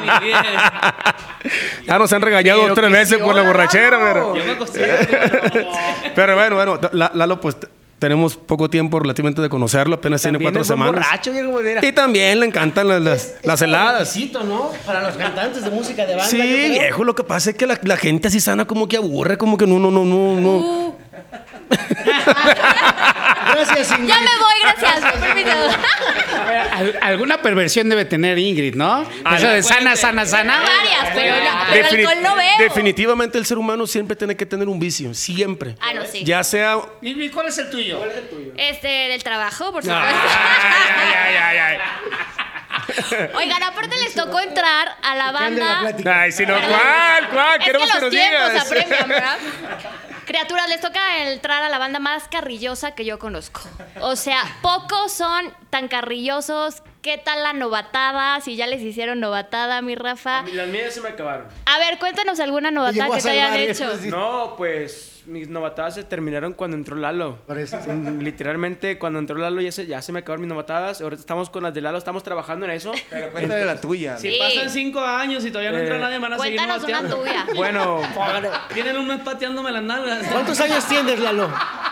[0.00, 0.36] muy bien.
[1.86, 4.34] ya nos han regañado Pero tres veces por la borrachera, pero...
[4.36, 4.82] Yo me acosté.
[6.14, 7.56] Pero bueno, bueno, La- Lalo, pues
[8.02, 11.06] tenemos poco tiempo relativamente de conocerlo, apenas tiene También cuatro es semanas.
[11.06, 11.86] borracho, viejo.
[11.86, 14.12] Y también le encantan las, las, las heladas.
[14.12, 14.72] Requisito, ¿no?
[14.84, 16.28] Para los cantantes de música de banda.
[16.28, 19.38] Sí, viejo, lo que pasa es que la, la gente así sana como que aburre,
[19.38, 20.56] como que no, no, no, no, no.
[20.56, 20.94] Uh,
[23.54, 24.08] Gracias, Ingrid.
[24.08, 25.12] ya me voy, gracias.
[25.20, 25.50] Permiso.
[25.50, 29.02] A ver, al- alguna perversión debe tener Ingrid, ¿no?
[29.36, 30.60] Eso de sana, sana, sana.
[30.60, 32.50] Varias, pero, ya- pero Defini- alcohol no veo.
[32.58, 35.76] Definitivamente el ser humano siempre tiene que tener un vicio, siempre.
[35.80, 36.24] Ah, no, sí.
[36.24, 36.76] Ya sea...
[37.00, 38.00] Ingrid, ¿cuál es el tuyo?
[38.56, 40.04] Este, del trabajo, por supuesto.
[40.06, 41.78] Ay, ay, ay, ay,
[43.34, 45.82] Oigan, aparte les tocó entrar a la banda.
[46.06, 46.70] Ay, si no, Perdón.
[46.70, 47.28] ¿cuál?
[47.30, 47.60] ¿Cuál?
[47.60, 48.66] Es Queremos que que los nos tiempos digas.
[48.66, 49.38] apremian, ¿verdad?
[50.26, 53.60] Criaturas, les toca entrar a la banda más carrillosa que yo conozco.
[54.00, 56.82] O sea, pocos son tan carrillosos.
[57.02, 58.40] ¿Qué tal la novatada?
[58.40, 60.42] Si ya les hicieron novatada, mi Rafa.
[60.52, 61.48] Las mías se me acabaron.
[61.66, 63.98] A ver, cuéntanos alguna novatada que te hayan hecho.
[63.98, 64.08] sí.
[64.08, 67.38] No, pues mis novatadas se terminaron cuando entró Lalo.
[67.46, 67.78] Por eso.
[67.84, 71.00] Sí, Literalmente, cuando entró Lalo ya se, ya se me acabaron mis novatadas.
[71.00, 72.92] Ahorita estamos con las de Lalo, estamos trabajando en eso.
[73.10, 74.16] Pero cuéntale la tuya.
[74.18, 74.38] Si Sí.
[74.38, 77.16] pasan cinco años y todavía no entra Eh, nadie, van a seguir Cuéntanos una pateando.
[77.16, 77.46] tuya.
[77.54, 78.00] Bueno,
[78.74, 80.26] Tienen un mes pateándome las nalgas.
[80.30, 81.50] ¿Cuántos años tienes, Lalo?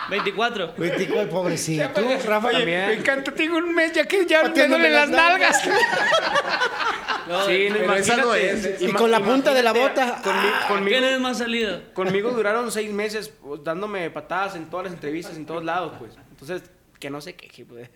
[0.09, 0.73] 24.
[0.77, 1.87] 24, pobrecito.
[1.95, 2.47] ¿Tú, Rafa?
[2.47, 2.89] Me también.
[2.91, 5.61] encanta, tengo un mes ya que ya me Pateándome duelen las las nalgas.
[7.27, 8.75] No, sí, no, pero esa no imagínate.
[8.75, 8.81] es.
[8.81, 10.21] Y con la punta de la bota.
[10.23, 11.81] conmi- conmigo, ¿Quién es más salido?
[11.93, 16.13] conmigo duraron seis meses pues, dándome patadas en todas las entrevistas, en todos lados, pues.
[16.31, 16.63] Entonces,
[16.99, 17.89] que no se queje, pues.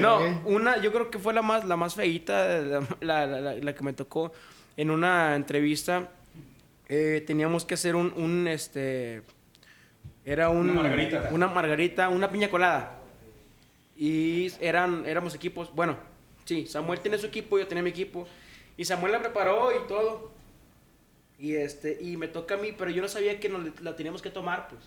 [0.00, 3.54] No, una, yo creo que fue la más, la más feíta, la, la- la- la-
[3.54, 4.32] la que me tocó
[4.76, 6.08] en una entrevista.
[6.88, 9.22] eh, teníamos que hacer un, un, este,
[10.26, 11.28] era un, una margarita.
[11.32, 12.98] una margarita, una piña colada.
[13.96, 15.96] Y eran, éramos equipos, bueno,
[16.44, 18.26] sí, Samuel tiene su equipo, yo tenía mi equipo.
[18.76, 20.30] Y Samuel la preparó y todo.
[21.38, 24.22] Y este, y me toca a mí, pero yo no sabía que nos la teníamos
[24.22, 24.80] que tomar, pues.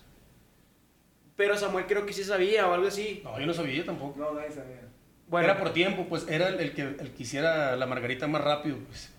[1.36, 3.20] Pero Samuel creo que sí sabía o algo así.
[3.22, 4.18] No, yo no sabía tampoco.
[4.18, 4.80] No, nadie sabía.
[5.28, 8.42] Bueno, Era por tiempo, pues era el, el que, el que hiciera la margarita más
[8.42, 8.78] rápido.
[8.86, 9.10] Pues.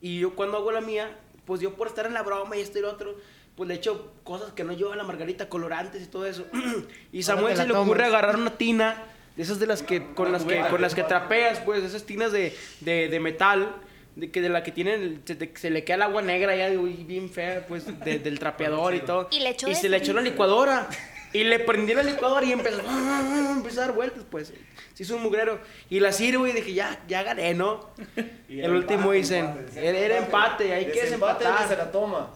[0.00, 2.78] y yo cuando hago la mía, pues yo por estar en la broma y esto
[2.78, 3.16] y lo otro,
[3.56, 6.46] pues le echo cosas que no lleva la margarita, colorantes y todo eso.
[7.12, 9.02] y Samuel se le ocurre agarrar una tina,
[9.38, 12.54] esas de las que, con las que, con las que trapeas, pues, esas tinas de,
[12.80, 13.74] de, de metal.
[14.16, 16.68] De, que de la que tienen, se, de- se le queda el agua negra ya
[16.70, 19.28] bien fea, pues, de- del trapeador y todo.
[19.30, 20.88] Y le echó Y se le echó la licuadora.
[21.32, 24.52] Y le prendí la licuadora y empezó, empezó a dar vueltas, pues.
[24.94, 25.60] Se hizo un mugrero.
[25.88, 27.90] Y la sirvo y dije, ya, ya gané, ¿no?
[28.48, 31.68] el último dicen, era, era empate, hay que desempatar.
[31.68, 32.30] se la toma.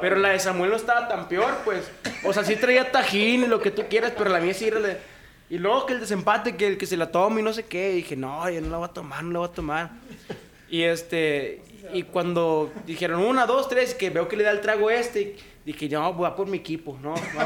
[0.00, 1.90] Pero la de Samuel no estaba tan peor, pues.
[2.24, 4.78] O sea, sí traía tajín y lo que tú quieras, pero la mía sí era
[4.80, 4.98] de...
[5.54, 7.92] Y luego que el desempate, que el que se la tome y no sé qué.
[7.92, 9.90] Y dije, no, yo no la voy a tomar, no la voy a tomar.
[10.68, 11.62] Y este...
[11.92, 15.88] Y cuando dijeron una, dos, tres, que veo que le da el trago este, dije,
[15.90, 17.14] no, va por mi equipo, ¿no?
[17.38, 17.44] Va,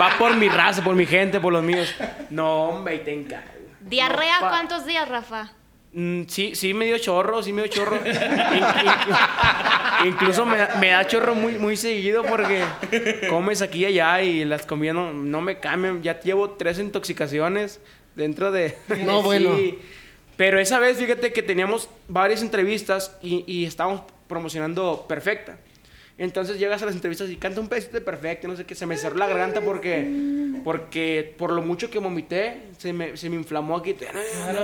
[0.00, 1.94] va por mi raza, por mi gente, por los míos.
[2.30, 3.48] No, hombre, y te encargo.
[3.78, 5.52] ¿Diarrea No, cuántos días, Rafa?
[5.96, 7.96] Mm, sí, sí me dio chorro, sí me dio chorro.
[8.04, 8.06] In-
[10.06, 12.64] in- incluso me, da- me da chorro muy, muy seguido porque
[13.30, 16.02] comes aquí y allá y las comidas no, no me cambian.
[16.02, 17.80] Ya llevo tres intoxicaciones
[18.16, 18.76] dentro de...
[19.04, 19.56] No, bueno.
[20.36, 25.58] Pero esa vez, fíjate que teníamos varias entrevistas y, y estábamos promocionando Perfecta.
[26.16, 28.86] Entonces llegas a las entrevistas y canta un pedacito de Perfecta, no sé qué, se
[28.86, 30.08] me cerró la garganta porque,
[30.62, 33.96] porque por lo mucho que vomité, se me, se me inflamó aquí.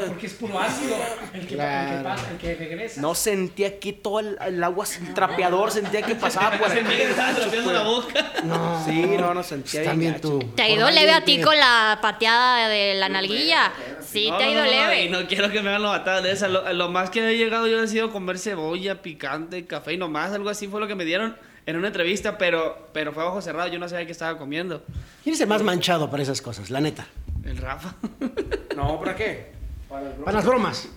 [0.08, 0.94] porque es puro ácido.
[1.34, 1.90] El que, Claro.
[1.90, 3.00] el que pasa, el que regresa.
[3.00, 6.78] No sentía aquí todo el, el agua trapeador, sentía que pasaba por aquí.
[7.02, 8.32] Estaba trapeando la boca.
[8.44, 8.84] No.
[8.84, 10.38] Sí, no, no sentía bien También tú.
[10.54, 13.72] ¿Te ha ido Por leve a ti con la pateada de la nalguilla?
[14.10, 15.04] Sí, No, te ha no, ido no, no, leve.
[15.04, 16.50] y no quiero que me hagan novatadas de esas.
[16.50, 20.32] Lo, lo más que he llegado yo ha sido comer cebolla, picante, café y nomás.
[20.32, 23.40] Algo así fue lo que me dieron en una entrevista, pero, pero fue a ojo
[23.40, 23.68] cerrado.
[23.68, 24.82] Yo no sabía qué estaba comiendo.
[25.22, 26.70] ¿Quién es el más manchado para esas cosas?
[26.70, 27.06] La neta.
[27.44, 27.94] El Rafa.
[28.76, 29.52] No, ¿para qué?
[29.88, 30.88] Para las bromas.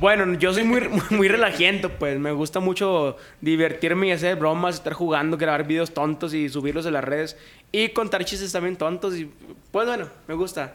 [0.00, 0.80] Bueno, yo soy muy,
[1.10, 6.34] muy relajiento, pues me gusta mucho divertirme y hacer bromas, estar jugando, grabar videos tontos
[6.34, 7.36] y subirlos a las redes
[7.70, 9.30] y contar chistes también tontos y
[9.70, 10.74] pues bueno, me gusta.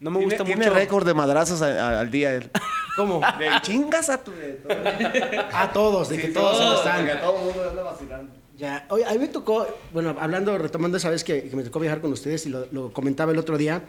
[0.00, 0.74] No me Tiene, gusta tiene mucho.
[0.76, 2.50] récord de madrazos a- a- al día él.
[2.96, 3.20] ¿Cómo?
[3.38, 4.32] De chingas a tu...
[5.52, 7.06] A todos, de que todos se lo están.
[7.06, 8.32] Porque todo el mundo anda vacilando.
[8.56, 11.80] Ya, oye, a mí me tocó, bueno, hablando, retomando esa vez que, que me tocó
[11.80, 13.82] viajar con ustedes y lo, lo comentaba el otro día,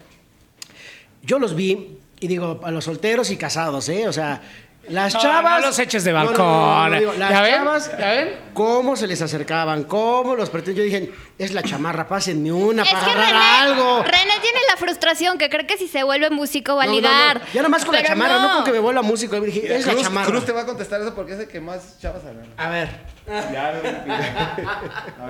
[1.21, 4.07] yo los vi y digo, a los solteros y casados, ¿eh?
[4.07, 4.41] O sea,
[4.89, 5.59] las No, chavas...
[5.61, 6.91] no los eches de No, no, no, balcón.
[6.91, 7.55] no, digo, las ¿Ya ven?
[7.55, 8.29] chavas, ¿Ya ven?
[8.53, 9.83] ¿Cómo se les acercaban?
[9.85, 10.87] ¿Cómo los pretendían?
[10.89, 14.03] Yo dije, es la chamarra, pásenme una Es para que agarrar René, algo.
[14.03, 17.01] René tiene la frustración que cree que si se vuelve músico va a No, no,
[17.01, 17.07] no.
[17.07, 17.41] ligar.
[17.53, 18.53] Ya nada más con la chamarra, no, no.
[18.55, 19.39] con que me vuelva músico.
[19.41, 20.27] Dije, es la Cruz, chamarra.
[20.31, 22.45] Cruz te va a contestar eso porque es el que más chavas agarra.
[22.57, 22.89] A ver.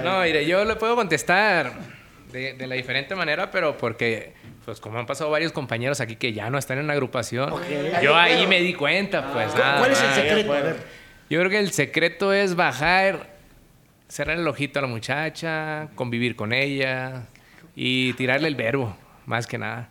[0.04, 1.74] No, mire, yo le puedo contestar
[2.32, 4.34] de, de la diferente manera, pero porque,
[4.66, 7.54] pues como han pasado varios compañeros aquí que ya no están en la agrupación,
[8.02, 10.54] yo ahí me di cuenta, pues nada ¿Cuál es el secreto?
[10.54, 10.76] A ver.
[11.30, 13.36] Yo creo que el secreto es bajar,
[14.08, 17.28] cerrar el ojito a la muchacha, convivir con ella
[17.76, 19.90] y tirarle el verbo, más que nada.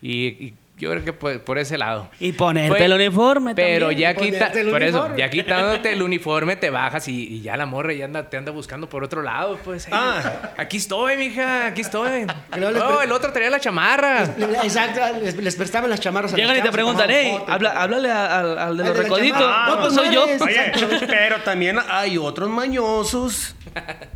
[0.00, 2.08] Y, y yo creo que por, por ese lado.
[2.20, 4.14] Y ponerte Fue- el uniforme Pero también.
[4.14, 5.18] ya quita, el por eso, uniforme.
[5.18, 8.52] ya quitándote el uniforme te bajas y, y ya la morra ya anda, te anda
[8.52, 9.88] buscando por otro lado, pues.
[9.90, 10.52] Ah.
[10.58, 12.26] aquí estoy, mija, aquí estoy.
[12.58, 14.24] No, pre- el otro traía la chamarra.
[14.62, 18.58] Exacto, les, les prestaban las chamarras a Llegan y te preguntan, hey, habla, háblale al,
[18.58, 19.40] al de los recoditos.
[19.68, 20.26] No, pues soy yo.
[20.26, 20.42] mames.
[20.42, 20.72] Oye,
[21.06, 23.54] pero también hay otros mañosos.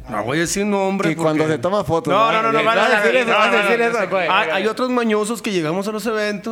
[0.08, 1.14] No voy a decir nombres.
[1.14, 2.12] Que cuando se toma fotos.
[2.12, 3.98] No, no, no, no, van a decir eso, vas a decir eso.
[4.16, 6.49] Hay, hay otros mañosos que llegamos a los eventos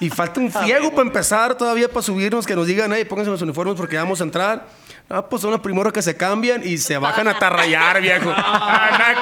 [0.00, 3.42] y falta un fiego para empezar todavía para subirnos que nos digan, hey, pónganse los
[3.42, 4.66] uniformes porque vamos a entrar.
[5.10, 8.30] Ah, pues son los primeros que se cambian y se bajan a tarrayar, viejo.
[8.30, 9.14] Andar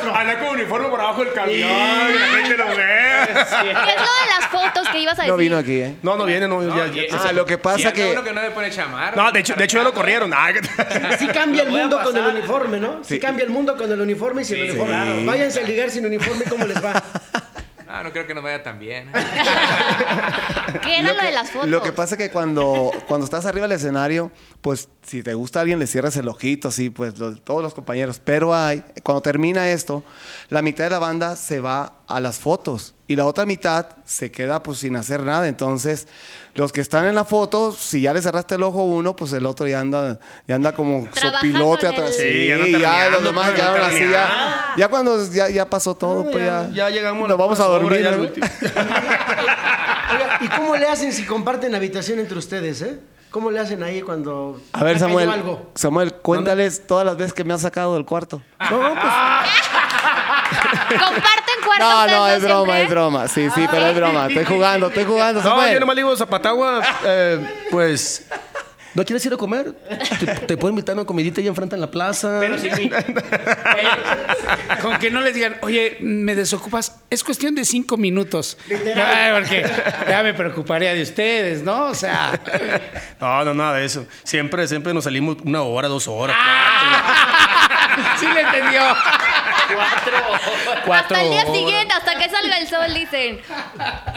[0.00, 2.74] con, andar con uniforme por abajo del camión, y la gente lo ve.
[2.74, 5.30] ¿Qué es lo de las fotos que ibas a decir?
[5.30, 5.96] No vino aquí, ¿eh?
[6.02, 6.62] No, no viene, no.
[6.74, 8.10] ya- ya- Ah, lo que Si pasa anda que...
[8.12, 9.14] uno que no le pone chamarra.
[9.16, 10.32] no, de hecho, de hecho ya lo corrieron.
[10.34, 10.48] Ah,
[11.18, 12.98] Sí cambia el mundo con el uniforme, ¿no?
[13.04, 13.14] Sí.
[13.16, 13.20] Sí.
[13.20, 15.24] cambia el mundo con el uniforme y sin uniforme.
[15.26, 17.02] Váyanse a ligar sin uniforme, ¿cómo les va?
[17.88, 19.10] Ah, no creo que nos vaya tan bien.
[20.82, 21.68] ¿Qué era lo, de las fotos?
[21.70, 25.62] Lo que pasa es que cuando, cuando estás arriba del escenario, pues si te gusta
[25.62, 28.20] alguien le cierras el ojito, así, pues todos los compañeros.
[28.22, 30.04] Pero hay, cuando termina esto,
[30.50, 34.30] la mitad de la banda se va a las fotos y la otra mitad se
[34.30, 35.48] queda pues sin hacer nada.
[35.48, 36.06] Entonces,
[36.54, 39.32] los que están en la foto, si ya le cerraste el ojo a uno, pues
[39.32, 42.14] el otro ya anda, ya anda como sopilote atrás.
[42.14, 45.68] Sí, Sí, ya anda ya los demás quedaron anda así, ya, ya cuando ya, ya
[45.68, 48.02] pasó todo, pues ya, ya llegamos a nos la vamos a dormir.
[48.02, 48.22] ya ¿no?
[50.12, 53.00] Oiga, ¿y cómo le hacen si comparten habitación entre ustedes, eh?
[53.30, 55.70] ¿Cómo le hacen ahí cuando A ver, Samuel, algo?
[55.74, 58.42] Samuel, cuéntales todas las veces que me has sacado del cuarto.
[58.70, 59.12] No, pues,
[60.88, 62.82] ¿Comparten cuarto No, no, es broma, siempre?
[62.84, 63.28] es broma.
[63.28, 64.26] Sí, sí, pero es broma.
[64.28, 65.74] Estoy jugando, estoy jugando, No, Samuel.
[65.74, 68.26] yo nomás le digo Zapatagua, eh, pues.
[68.94, 69.72] ¿No quieres ir a comer?
[70.18, 72.38] Te, te puedo invitar a una comidita ahí enfrente en la plaza.
[72.40, 72.90] Pero sí, sí.
[72.90, 78.56] Oye, con que no les digan, oye, me desocupas, es cuestión de cinco minutos.
[78.68, 79.70] Ay, porque
[80.08, 81.84] ya me preocuparía de ustedes, ¿no?
[81.88, 82.40] O sea,
[83.20, 84.06] No, no, nada de eso.
[84.24, 86.36] Siempre, siempre nos salimos una hora, dos horas.
[88.18, 88.80] sí le entendió.
[90.86, 91.56] Cuatro hasta el día horas.
[91.56, 93.40] siguiente, hasta que salga el sol, dicen.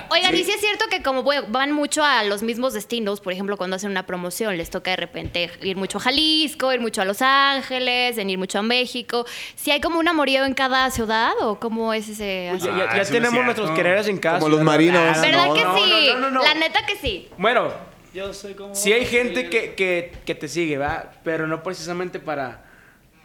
[0.10, 3.58] Oigan, y sí es cierto que como van mucho a los mismos destinos, por ejemplo,
[3.58, 7.06] cuando hacen una promoción, les toca de repente ir mucho a Jalisco, ir mucho a
[7.06, 9.26] Los Ángeles, en ir mucho a México.
[9.56, 12.72] ¿Si hay como un amorío en cada ciudad o cómo es ese Ya, Pues ya-
[12.72, 13.46] Ah, ya eso no es tenemos cierto.
[13.46, 14.40] nuestros quereres en casa.
[14.40, 15.22] Como los marinos.
[15.22, 16.10] ¿Verdad no, que no, sí?
[16.14, 16.44] no, no, no.
[16.44, 17.30] La neta que sí.
[17.38, 17.72] Bueno,
[18.14, 18.76] Yo soy como...
[18.76, 21.12] sí hay gente que, que, que te sigue, ¿va?
[21.24, 22.64] Pero no precisamente para,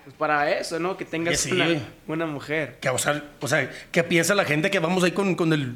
[0.07, 0.97] pues para eso, ¿no?
[0.97, 1.67] Que tengas sí, una,
[2.07, 2.79] una mujer.
[2.81, 5.75] Que, o, sea, o sea, ¿qué piensa la gente que vamos ahí con, con el.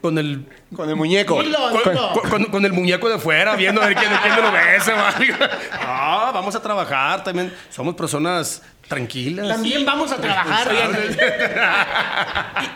[0.00, 0.44] Con el.
[0.74, 1.36] Con el muñeco.
[1.36, 1.58] Con, dilo.
[1.70, 4.94] con- con- con el muñeco de fuera, viendo a ver quién, quién lo besa.
[4.96, 5.34] o algo.
[5.80, 7.52] Ah, vamos a trabajar también.
[7.70, 9.46] Somos personas tranquilas.
[9.46, 10.72] También vamos a trabajar.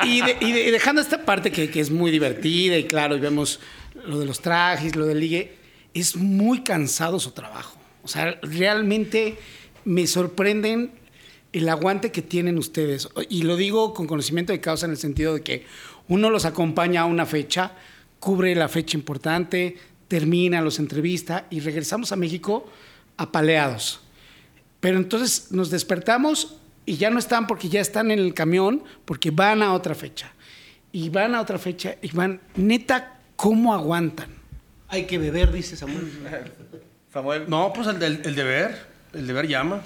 [0.05, 2.85] Y, y de- y de- y dejando esta parte que, que es muy divertida y
[2.85, 3.59] claro, y vemos
[4.07, 5.57] lo de los trajes, lo del ligue,
[5.95, 7.77] es muy cansado su trabajo.
[8.05, 9.37] O sea, realmente
[9.85, 10.93] me sorprenden
[11.53, 13.09] el aguante que tienen ustedes.
[13.29, 15.67] Y lo digo con conocimiento de causa en el sentido de que
[16.09, 17.73] uno los acompaña a una fecha,
[18.21, 19.77] cubre la fecha importante,
[20.09, 22.67] termina, los entrevista y regresamos a México
[23.17, 24.01] apaleados.
[24.81, 29.31] Pero entonces nos despertamos y ya no están porque ya están en el camión, porque
[29.31, 30.33] van a otra fecha.
[30.91, 34.29] Y van a otra fecha y van, neta, ¿cómo aguantan?
[34.89, 36.11] Hay que beber, dice Samuel.
[37.13, 37.45] Samuel.
[37.49, 38.92] No, pues el, del- el deber.
[39.15, 39.81] El deber llama.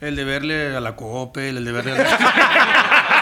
[0.00, 3.18] El deberle a la COPE, el deberle a la...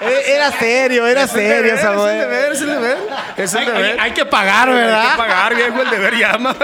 [0.00, 2.16] Eh, Era serio, era Es serio, deber, Samuel.
[2.16, 2.98] Es el deber, es el deber.
[3.36, 4.00] Es el deber.
[4.00, 5.10] hay que pagar, Hay ¿verdad?
[5.12, 6.54] que pagar, viejo, el deber llama.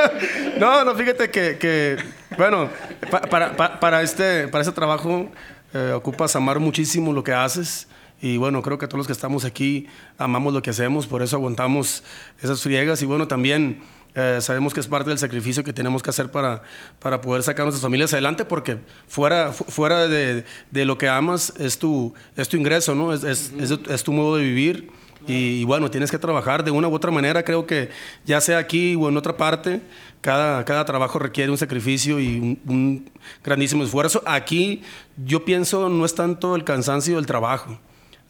[0.58, 1.96] No, no, fíjate que, que,
[2.38, 2.68] bueno,
[3.10, 5.30] pa- para, pa- para, este, para este trabajo
[5.74, 7.88] eh, ocupas amar muchísimo lo que haces
[8.22, 11.36] Y bueno, creo que todos los que estamos aquí amamos lo que hacemos, por eso
[11.36, 12.04] aguantamos
[12.40, 13.02] esas friegas.
[13.02, 13.82] Y bueno, también
[14.14, 16.62] eh, sabemos que es parte del sacrificio que tenemos que hacer para,
[17.00, 21.08] para poder sacar a nuestras familias adelante, porque fuera, fu- fuera de, de lo que
[21.08, 23.12] amas es tu, es tu ingreso, ¿no?
[23.12, 24.90] Es, es, es- es tu modo de vivir.
[25.26, 27.42] Y, y bueno, tienes que trabajar de una u otra manera.
[27.42, 27.88] Creo que
[28.26, 29.80] ya sea aquí o en otra parte,
[30.20, 33.10] cada, cada trabajo requiere un sacrificio y un, un
[33.42, 34.22] grandísimo esfuerzo.
[34.26, 34.82] Aquí
[35.16, 37.78] yo pienso no es tanto el cansancio del trabajo.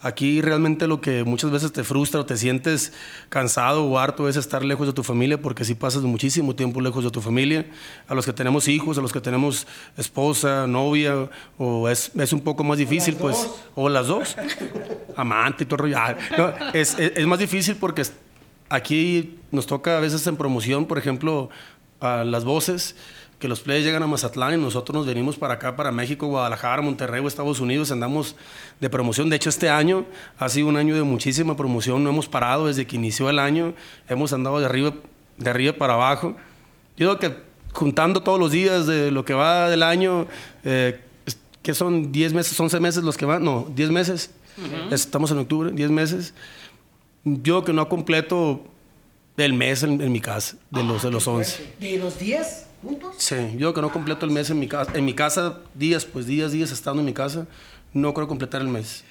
[0.07, 2.93] Aquí realmente lo que muchas veces te frustra o te sientes
[3.31, 7.05] cansado o harto es estar lejos de tu familia porque si pasas muchísimo tiempo lejos
[7.05, 7.65] de tu familia,
[8.07, 12.43] a los que tenemos hijos, a los que tenemos esposa, novia, o es, es un
[12.43, 14.37] poco más difícil, pues, o las dos,
[15.17, 15.97] amante y todo rollo.
[15.99, 18.03] Ah, no, es, es- es más difícil porque
[18.69, 21.49] aquí nos toca a veces en promoción, por ejemplo,
[22.01, 22.95] a las voces,
[23.39, 26.83] que los players llegan a Mazatlán y nosotros nos venimos para acá, para México, Guadalajara,
[26.83, 28.37] Monterrey o Estados Unidos, andamos
[28.81, 29.29] de promoción.
[29.29, 30.07] De hecho, este año
[30.39, 33.75] ha sido un año de muchísima promoción, no hemos parado desde que inició el año,
[34.09, 34.95] hemos andado de arriba,
[35.37, 36.37] de arriba para abajo.
[36.97, 37.37] Yo creo que
[37.73, 40.27] juntando todos los días de lo que va del año,
[40.65, 41.01] eh,
[41.63, 44.31] que son 10 meses, 11 meses los que van, no, 10 meses,
[44.91, 46.35] estamos en octubre, 10 meses.
[47.25, 48.65] Yo que no completo
[49.37, 51.75] el mes en, en mi casa, de los, de los 11.
[51.81, 53.15] ¿De los 10 juntos?
[53.19, 56.27] Sí, yo que no completo el mes en mi casa, en mi casa, días, pues
[56.27, 57.47] días, días estando en mi casa,
[57.93, 59.05] no creo completar el mes.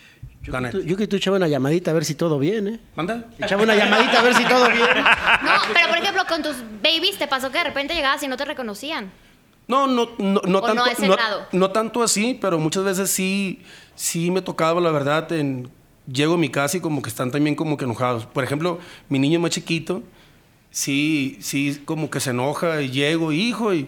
[0.46, 0.78] La neta.
[0.78, 2.80] Tú- Yo que tú echaba una llamadita a ver si todo bien, ¿eh?
[2.96, 3.26] ¿Manda?
[3.40, 4.88] Echaba una llamadita a ver si todo bien.
[5.44, 8.38] No, pero por ejemplo, con tus babies te pasó que de repente llegabas y no
[8.38, 9.12] te reconocían.
[9.68, 11.46] No, no, no, no ¿O no tanto, a ese no, grado?
[11.54, 13.62] no tanto así, pero muchas veces sí,
[13.96, 15.70] sí me tocaba, la verdad, en,
[16.12, 18.26] llego a mi casa y como que están también como que enojados.
[18.26, 20.04] Por ejemplo, mi niño más chiquito,
[20.74, 23.88] sí, sí, como que se enoja y llego, hijo, y,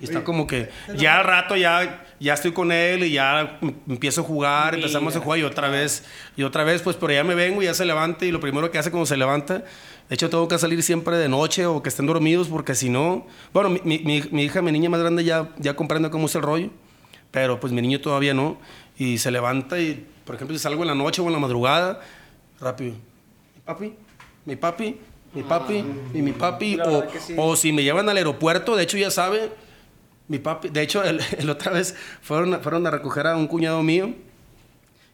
[0.00, 4.22] y está como que ya al rato ya, ya estoy con él y ya empiezo
[4.22, 6.04] a jugar, empezamos a jugar y otra vez,
[6.36, 8.68] y otra vez, pues, pero ya me vengo y ya se levanta y lo primero
[8.70, 9.58] que hace cuando se levanta,
[10.08, 13.26] de hecho tengo que salir siempre de noche o que estén dormidos porque si no,
[13.52, 16.34] bueno, mi, mi- mi- mi hija, mi niña más grande ya, ya comprende cómo es
[16.34, 16.70] el rollo,
[17.30, 18.58] pero pues mi niño todavía no,
[18.98, 22.00] y se levanta y, por ejemplo, si salgo en la noche o en la madrugada,
[22.60, 23.92] rápido, mi papi,
[24.46, 24.96] mi papi,
[25.34, 27.34] mi papi, y mi papi, o, sí.
[27.36, 29.50] o si me llevan al aeropuerto, de hecho ya sabe,
[30.26, 33.46] mi papi, de hecho, el, el otra vez fueron, a- fueron a recoger a un
[33.46, 34.12] cuñado mío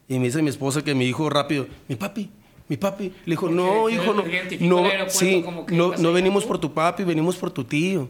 [0.09, 2.31] y me dice mi esposa que mi hijo rápido, mi papi,
[2.68, 3.12] mi papi.
[3.27, 4.24] Le dijo, no, hijo, no,
[4.61, 8.09] no, sí, como que no, no venimos por tu papi, venimos por tu tío.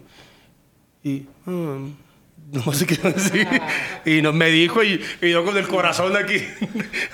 [1.03, 1.79] Y, ah,
[2.53, 3.49] no sé qué decir.
[4.05, 6.37] Y no, me dijo y, y yo con el corazón aquí.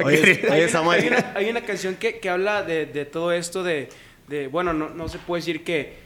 [0.05, 3.89] Oye, oye, Hay una, hay una canción que, que habla de, de todo esto de,
[4.31, 5.99] de- bueno, no, no se puede decir que,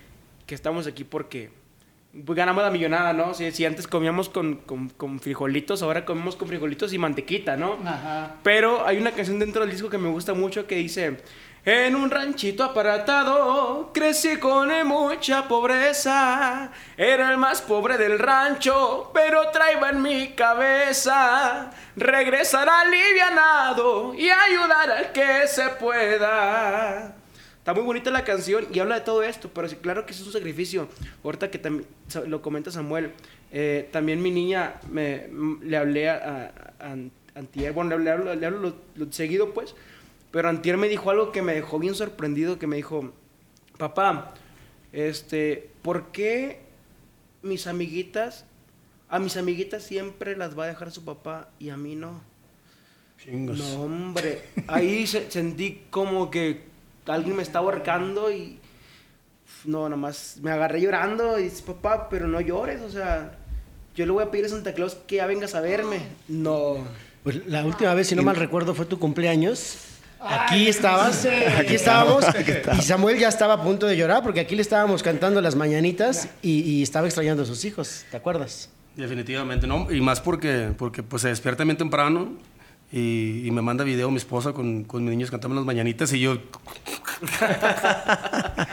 [0.46, 1.50] que estamos aquí porque
[2.24, 3.34] pues, ganamos la millonada, ¿no?
[3.34, 7.78] Si, si antes comíamos con, con- con frijolitos, ahora comemos con frijolitos y mantequita, ¿no?
[7.84, 8.36] Ajá.
[8.42, 11.18] Pero hay una canción dentro del disco que me gusta mucho que dice,
[11.66, 19.48] en un ranchito aparatado crecí con mucha pobreza, era el más pobre del rancho, pero
[19.50, 27.16] traía en mi cabeza regresar alivianado y ayudar al que se pueda.
[27.64, 30.20] Está muy bonita la canción y habla de todo esto, pero sí, claro que es
[30.20, 30.86] un sacrificio.
[31.24, 31.86] Ahorita que también
[32.26, 33.12] lo comenta Samuel,
[33.52, 36.14] eh, también mi niña me, m- le hablé a,
[36.78, 39.74] a- a- antier, bueno, le hablo, le hablo lo- lo seguido pues,
[40.30, 43.14] pero antier me dijo algo que me dejó bien sorprendido, que me dijo,
[43.78, 44.34] papá,
[44.92, 46.60] este, ¿por qué
[47.40, 48.44] mis amiguitas,
[49.08, 52.20] a mis amiguitas siempre las va a dejar su papá y a mí no?
[53.24, 53.56] Chingos.
[53.58, 54.42] No, hombre.
[54.66, 56.73] Ahí se- sentí como que
[57.06, 58.58] alguien me estaba ahorcando y.
[59.64, 63.38] No, nomás me agarré llorando y dice, papá, pero no llores, o sea,
[63.94, 66.00] yo le voy a pedir a Santa Claus que ya vengas a verme.
[66.28, 66.78] No.
[67.22, 69.76] Pues la última vez, si no mal recuerdo, fue tu cumpleaños.
[70.20, 71.26] Aquí estabas,
[71.58, 72.24] aquí estábamos,
[72.78, 76.30] y Samuel ya estaba a punto de llorar porque aquí le estábamos cantando las mañanitas
[76.40, 78.70] y, y estaba extrañando a sus hijos, ¿te acuerdas?
[78.96, 79.90] Definitivamente, ¿no?
[79.92, 82.32] Y más porque, porque pues se despierta bien temprano
[82.90, 86.20] y, y me manda video mi esposa con, con mis niños cantando las mañanitas y
[86.20, 86.38] yo...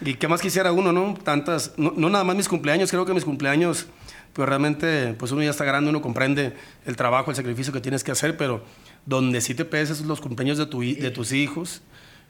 [0.00, 1.14] ¿Y qué más quisiera uno, no?
[1.22, 3.86] Tantas, no, nada más mis cumpleaños, creo que mis cumpleaños,
[4.32, 6.54] pues realmente, pues uno ya está grande, uno comprende
[6.84, 8.64] el trabajo, el sacrificio que tienes que hacer, pero
[9.06, 11.82] donde sí te peses los cumpleaños de, tu, de tus hijos,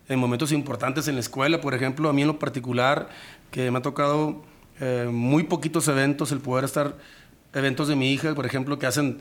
[0.09, 3.09] en momentos importantes en la escuela, por ejemplo, a mí en lo particular,
[3.51, 4.43] que me ha tocado
[4.80, 6.97] eh, muy poquitos eventos, el poder estar,
[7.55, 9.18] eventos de mi hija, por ejemplo, que hacen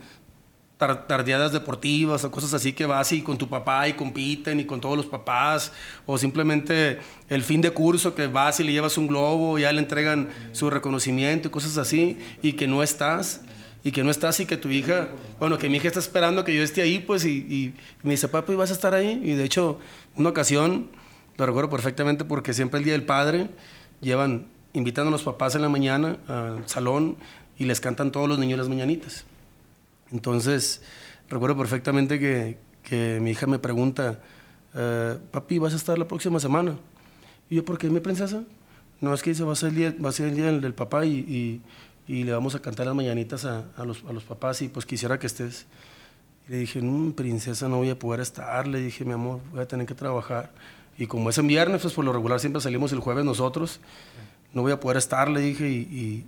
[0.87, 4.65] tar- tardeadas deportivas o cosas así que vas y con tu papá y compiten y
[4.65, 5.71] con todos los papás
[6.05, 9.79] o simplemente el fin de curso que vas y le llevas un globo ya le
[9.79, 13.41] entregan su reconocimiento y cosas así y que no estás
[13.85, 15.09] y que no estás y que tu hija,
[15.39, 18.29] bueno, que mi hija está esperando que yo esté ahí, pues, y, y me dice,
[18.29, 19.19] papi, ¿vas a estar ahí?
[19.21, 19.77] Y de hecho,
[20.15, 20.87] una ocasión,
[21.35, 23.49] lo recuerdo perfectamente porque siempre el Día del Padre
[23.99, 27.17] llevan, invitando a los papás en la mañana al salón
[27.59, 29.25] y les cantan todos los niños las mañanitas.
[30.13, 30.81] Entonces,
[31.27, 34.19] recuerdo perfectamente que, que mi hija me pregunta,
[34.75, 36.77] eh, papi, ¿vas a estar la próxima semana?
[37.49, 38.43] Y yo, ¿por qué, mi princesa?
[39.01, 40.73] No, es que dice, va a ser el día, va a ser el día del,
[40.73, 41.61] papá y,
[42.07, 44.85] y- le vamos a cantar las mañanitas a, a los, a los papás y pues
[44.85, 45.65] quisiera que estés.
[46.47, 48.67] Y le dije, no, princesa, no voy a poder estar.
[48.67, 50.51] Le dije, mi amor, voy a tener que trabajar.
[50.97, 53.79] Y como es en viernes, pues por lo regular siempre salimos el jueves nosotros.
[54.53, 56.25] No voy a poder estar, le dije, y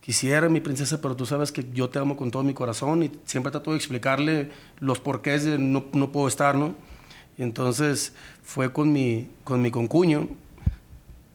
[0.00, 3.10] quisiera, mi princesa, pero tú sabes que yo te amo con todo mi corazón y
[3.24, 6.74] siempre trato de explicarle los porqués de no, no puedo estar, ¿no?
[7.36, 10.28] Y entonces fue con mi, con mi concuño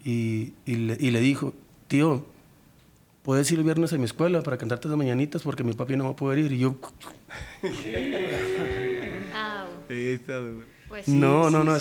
[0.03, 1.53] y, y le, y le dijo,
[1.87, 2.25] tío,
[3.21, 6.05] ¿puedes ir el viernes a mi escuela para cantarte las mañanitas porque mi papi no
[6.05, 6.51] va a poder ir?
[6.51, 6.75] Y yo.
[10.87, 11.73] Pues no, no, no.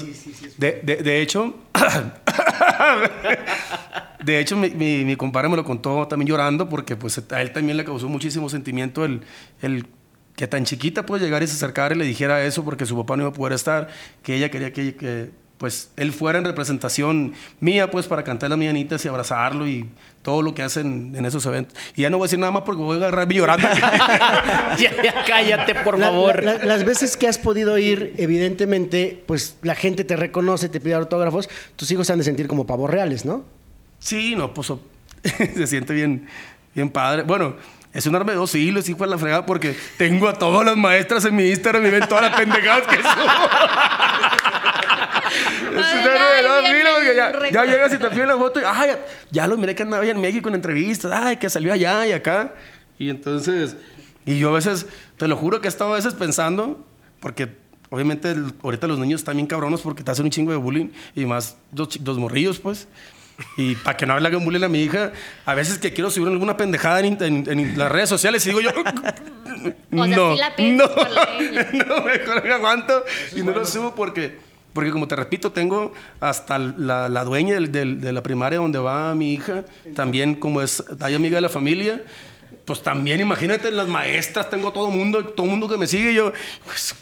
[0.59, 1.55] De, de- de hecho,
[4.25, 7.77] de hecho, mi, mi, compadre me lo contó también llorando porque pues a él también
[7.77, 9.23] le causó muchísimo sentimiento el,
[9.61, 9.87] el
[10.37, 13.17] que tan chiquita puede llegar y se acercara y le dijera eso porque su papá
[13.17, 13.89] no iba a poder estar,
[14.23, 15.31] que ella quería que, que
[15.63, 19.89] pues él fuera en representación mía pues para cantar las mañanitas y abrazarlo y
[20.23, 21.79] todo lo que hacen en esos eventos.
[21.95, 23.69] Y ya no voy a decir nada más porque voy a agarrar llorando.
[24.77, 26.43] ya, ya cállate, por favor.
[26.43, 31.49] las veces que has podido ir, evidentemente, pues la gente te reconoce, te pide autógrafos,
[31.77, 33.45] tus hijos se han de sentir como pavos reales, ¿no?
[34.01, 34.73] Sí, no, pues
[35.55, 36.27] se siente bien,
[36.75, 37.23] bien padre.
[37.23, 37.55] Bueno,
[37.93, 40.77] es un arma de dos hilos, hijo de la fregada, porque tengo a todas las
[40.77, 43.13] maestras en mi Instagram y ven todas las pendejadas que subo.
[44.73, 45.22] es un Ay, arma
[45.73, 48.91] de dos ay, hilos, porque ya, ya llegas y te piden la foto y, ay,
[49.31, 52.13] ya, lo miré que andaba allá en México en entrevistas, ay, que salió allá y
[52.13, 52.55] acá.
[52.99, 53.77] Y entonces,
[54.27, 56.85] y yo a veces, te lo juro que he estado a veces pensando,
[57.21, 57.49] porque
[57.91, 60.89] obviamente el- ahorita los niños están bien cabronos porque te hacen un chingo de bullying
[61.15, 62.89] y más dos, dos morrillos, pues.
[63.57, 65.11] Y para que no le hagan bullying a mi hija,
[65.47, 68.61] a veces que quiero subir alguna pendejada en, en- en las redes sociales y digo
[68.61, 68.71] yo,
[69.95, 71.27] O sea, no, sí la no, por la
[71.73, 73.05] no, mejor me aguanto
[73.37, 74.39] y no lo subo porque,
[74.73, 79.33] porque como te repito, tengo hasta la, la dueña de la primaria donde va mi
[79.33, 79.65] hija,
[79.95, 82.03] también como es, hay amiga de la familia,
[82.65, 86.33] pues también imagínate las maestras, tengo todo mundo, todo mundo que me sigue y yo,
[86.65, 86.95] pues,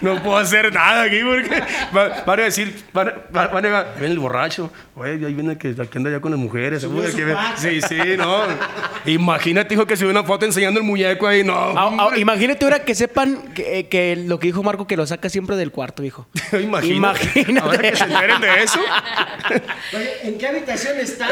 [0.00, 1.62] no puedo hacer nada aquí porque
[1.96, 5.52] va- van a decir, van, a- van- van a ven el borracho, oye, ahí viene
[5.52, 8.42] el que, el que anda ya con las mujeres, seguro que ve- sí, sí, no,
[9.06, 12.84] imagínate hijo que sube una foto enseñando el muñeco ahí, no, Ah, ah, imagínate ahora
[12.84, 16.02] que sepan que, eh, que lo que dijo Marco, que lo saca siempre del cuarto,
[16.02, 16.26] hijo.
[16.52, 16.94] Imagínate.
[17.40, 17.60] Imagínate.
[17.60, 18.80] Ahora que se enteren de eso.
[20.22, 21.30] ¿en qué habitación están?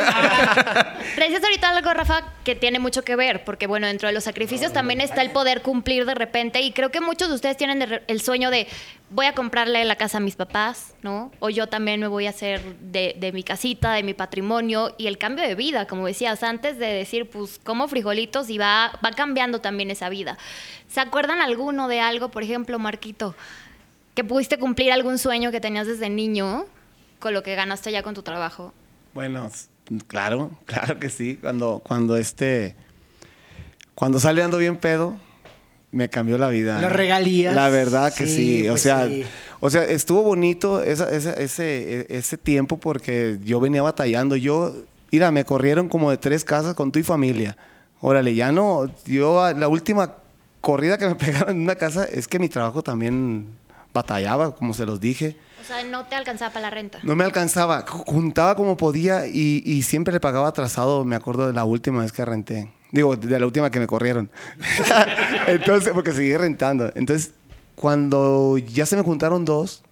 [1.17, 4.73] Decías ahorita algo, Rafa, que tiene mucho que ver, porque bueno, dentro de los sacrificios
[4.73, 8.21] también está el poder cumplir de repente, y creo que muchos de ustedes tienen el
[8.21, 8.67] sueño de
[9.09, 11.33] voy a comprarle la casa a mis papás, ¿no?
[11.39, 15.07] O yo también me voy a hacer de, de mi casita, de mi patrimonio, y
[15.07, 19.13] el cambio de vida, como decías antes de decir, pues como frijolitos, y va, va
[19.13, 20.37] cambiando también esa vida.
[20.89, 23.35] ¿Se acuerdan alguno de algo, por ejemplo, Marquito,
[24.15, 26.67] que pudiste cumplir algún sueño que tenías desde niño
[27.19, 28.75] con lo que ganaste ya con tu trabajo?
[29.15, 29.51] Bueno,
[30.07, 31.39] claro, claro que sí.
[31.41, 32.75] Cuando, cuando este,
[33.95, 35.17] cuando sale ando bien pedo,
[35.91, 36.81] me cambió la vida.
[36.81, 37.55] Las regalías.
[37.55, 38.69] La verdad que Sí, sí.
[38.69, 39.25] O pues sea, sí.
[39.61, 44.37] o sea, estuvo bonito esa- esa- ese, ese tiempo porque yo venía batallando.
[44.37, 44.75] Yo,
[45.11, 47.57] mira, me corrieron como de tres casas con tu y familia.
[48.01, 48.91] Órale, ya no.
[49.05, 50.15] Yo la última
[50.63, 53.47] corrida que me pegaron en una casa es que mi trabajo también
[53.93, 55.37] batallaba, como se los dije.
[55.61, 56.99] O sea, no te alcanzaba para la renta.
[57.03, 61.47] No me alcanzaba, ju- juntaba como podía y, y siempre le pagaba atrasado, me acuerdo
[61.47, 62.73] de la última vez que renté.
[62.91, 64.31] Digo, de la última que me corrieron.
[65.47, 66.91] Entonces, porque seguí rentando.
[66.95, 67.33] Entonces,
[67.75, 69.83] cuando ya se me juntaron dos,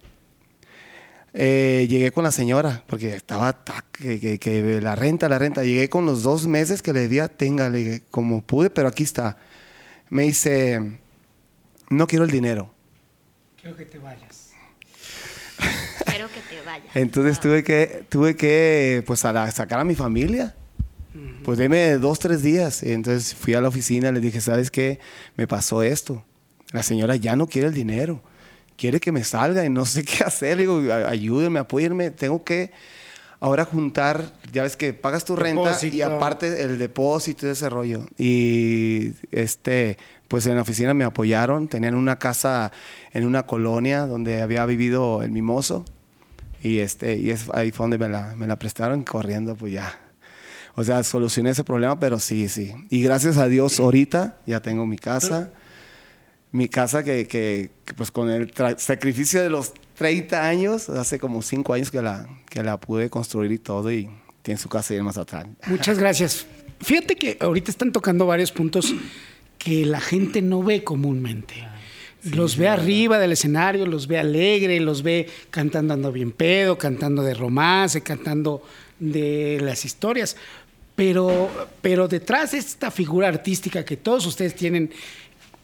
[1.33, 5.63] eh, llegué con la señora, porque estaba ta- que, que- que la renta, la renta.
[5.63, 9.03] Llegué con los dos meses que le debía, tenga, le dije, como pude, pero aquí
[9.03, 9.37] está.
[10.09, 10.99] Me dice,
[11.89, 12.73] no quiero el dinero.
[13.61, 14.51] Quiero que te vayas.
[16.05, 16.87] Quiero que te vayas.
[16.95, 20.55] Entonces tuve que, tuve que pues, a la- sacar a mi familia.
[21.43, 22.83] Pues deme dos, tres días.
[22.83, 24.99] Entonces fui a la oficina, le dije, ¿sabes qué?
[25.35, 26.23] Me pasó esto.
[26.71, 28.21] La señora ya no quiere el dinero.
[28.77, 30.57] Quiere que me salga y no sé qué hacer.
[30.57, 32.11] Le digo, "A- ayúdenme, apóyenme.
[32.11, 32.71] Tengo que
[33.39, 38.05] ahora juntar, ya ves que pagas tu renta y aparte el depósito y ese rollo.
[38.17, 39.97] Y este,
[40.31, 41.67] pues en la oficina me apoyaron.
[41.67, 42.71] Tenían una casa
[43.11, 45.83] en una colonia donde había vivido el mimoso.
[46.63, 49.99] Y, este, y es, ahí fue donde me la, me la prestaron corriendo, pues ya.
[50.75, 52.73] O sea, solucioné ese problema, pero sí, sí.
[52.89, 55.51] Y gracias a Dios, ahorita ya tengo mi casa.
[56.53, 61.41] Mi casa que, que- que, pues con el sacrificio de los 30 años, hace como
[61.41, 64.09] 5 años que la, que la pude construir y todo, y
[64.43, 65.57] tiene su casa ahí en Mazatlán.
[65.67, 66.45] Muchas gracias.
[66.79, 68.93] Fíjate que ahorita están tocando varios puntos
[69.63, 71.67] que la gente no ve comúnmente.
[72.23, 77.21] Los ve arriba del escenario, los ve alegre, los ve cantando ando bien pedo, cantando
[77.21, 78.63] de romance, cantando
[78.99, 80.35] de las historias.
[80.95, 81.49] Pero,
[81.81, 84.91] pero detrás de esta figura artística que todos ustedes tienen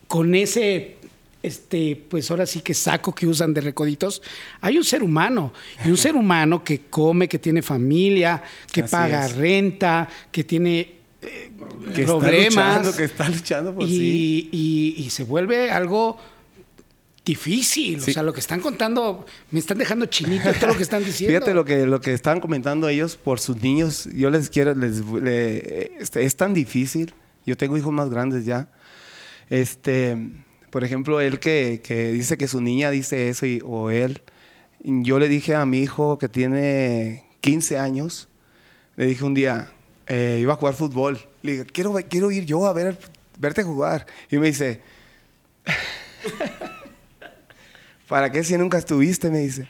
[0.08, 0.98] con ese,
[1.42, 4.22] este, pues ahora sí que saco que usan de recoditos,
[4.62, 5.54] hay un ser humano.
[5.86, 9.36] Y un ser humano que come, que tiene familia, que Así paga es.
[9.36, 11.52] renta, que tiene eh,
[11.96, 12.46] Que está problemas.
[12.56, 14.50] luchando, que está luchando por sí.
[14.52, 16.18] y, y- y se vuelve algo
[17.26, 18.02] difícil.
[18.02, 18.12] Sí.
[18.12, 21.34] O sea, lo que están contando, me están dejando chinito todo lo que están diciendo.
[21.38, 24.08] Fíjate lo que, lo que estaban comentando ellos por sus niños.
[24.14, 27.14] Yo les quiero, les, le- este, es tan difícil.
[27.46, 28.70] Yo tengo hijos más grandes ya.
[29.50, 30.18] Este,
[30.70, 34.22] por ejemplo, él que, que dice que su niña dice eso y- o él.
[34.84, 38.30] Yo le dije a mi hijo que tiene 15 años,
[38.96, 39.72] le dije un día,
[40.08, 41.20] eh, iba a jugar fútbol.
[41.42, 42.98] Le dije, quiero, quiero ir yo a ver,
[43.38, 44.06] verte jugar.
[44.30, 44.82] Y me dice,
[48.08, 49.30] ¿para qué si nunca estuviste?
[49.30, 49.68] Me dice.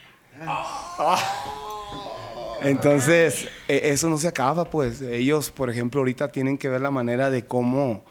[2.61, 5.01] Entonces, e- eso no se acaba, pues.
[5.01, 8.03] Ellos, por ejemplo, ahorita tienen que ver la manera de cómo,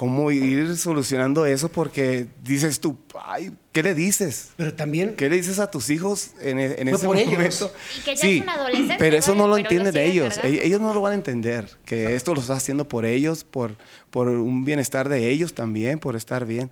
[0.00, 4.48] cómo ir solucionando eso, porque dices tú, ay, ¿qué le dices?
[4.56, 7.34] Pero también ¿Qué le dices a tus hijos en, e- en ese por ellos.
[7.34, 7.70] momento?
[7.98, 9.48] Y que ya es una adolescencia, pero eso no ¿no?
[9.48, 10.40] lo entienden siguen ellos.
[10.42, 13.76] E- Ellos no lo van a entender, que esto lo está haciendo por ellos, por,
[14.10, 16.70] por un bienestar de ellos también, por estar bien.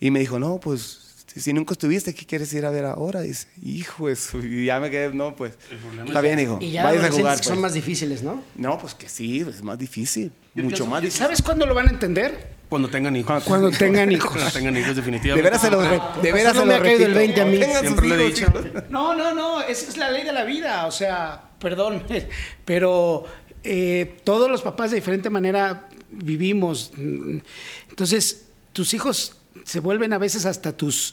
[0.00, 3.20] Y me dijo, no, pues, si, nunca estuviste, ¿qué quieres ir a ver ahora?
[3.20, 4.38] Dice, hijo, eso.
[4.42, 5.52] Y ya me quedé, no, pues,
[6.06, 6.56] está bien, hijo.
[6.58, 7.60] y ya Vayas a jugar, que son pues".
[7.64, 8.42] más difíciles, ¿no?
[8.56, 10.32] No, pues que sí, es más difícil.
[10.54, 11.18] mucho más difícil.
[11.22, 12.61] ¿Sabes cuándo lo van a entender?
[12.72, 13.44] Cuando tengan hijos.
[13.44, 14.32] Cuando tengan hijos.
[14.32, 15.42] Cuando tengan hijos, De definitivamente.
[15.42, 17.18] veras se los, re- de veras no se me ha caído el repito.
[17.18, 17.76] 20 a mí.
[17.80, 18.46] Siempre lo he dicho.
[18.88, 22.02] No, no, no, esa es la ley de la vida, o sea, perdón,
[22.64, 23.24] pero
[23.62, 26.92] eh, todos los papás de diferente manera vivimos.
[27.90, 31.12] Entonces, tus hijos se vuelven a veces hasta tus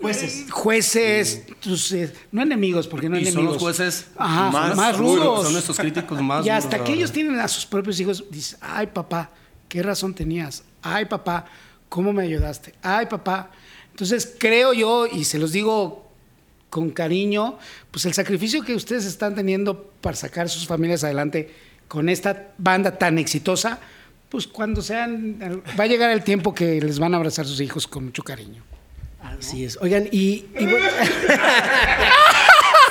[0.00, 3.54] jueces, jueces tus, eh, no enemigos, porque no Y son enemigos.
[3.54, 5.44] los jueces Ajá, más más, rudos.
[5.44, 8.88] son nuestros críticos más Y hasta que ellos tienen a sus propios hijos, dices, ay
[8.88, 9.30] papá,
[9.68, 10.64] qué razón tenías.
[10.82, 11.46] Ay papá,
[11.88, 12.74] ¿cómo me ayudaste?
[12.82, 13.50] Ay papá.
[13.90, 16.08] Entonces creo yo, y se los digo
[16.70, 17.58] con cariño,
[17.90, 21.52] pues el sacrificio que ustedes están teniendo para sacar sus familias adelante
[21.88, 23.80] con esta banda tan exitosa,
[24.28, 27.86] pues cuando sean, va a llegar el tiempo que les van a abrazar sus hijos
[27.86, 28.62] con mucho cariño.
[29.22, 29.78] Así es.
[29.80, 30.86] Oigan, y, y bueno,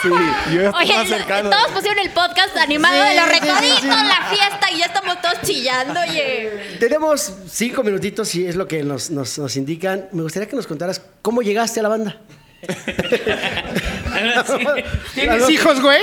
[0.02, 0.10] Sí,
[0.54, 1.50] yo estoy Oye, más cercano.
[1.50, 3.88] todos pusieron el podcast animado Sí, de los sí, sí, recoditos, sí.
[3.88, 6.78] la fiesta, y ya estamos todos chillando, oye.
[6.80, 10.08] tenemos cinco minutitos, si es lo que nos, nos, nos indican.
[10.12, 12.18] Me gustaría que nos contaras cómo llegaste a la banda.
[15.14, 16.02] ¿Tienes hijos, güey?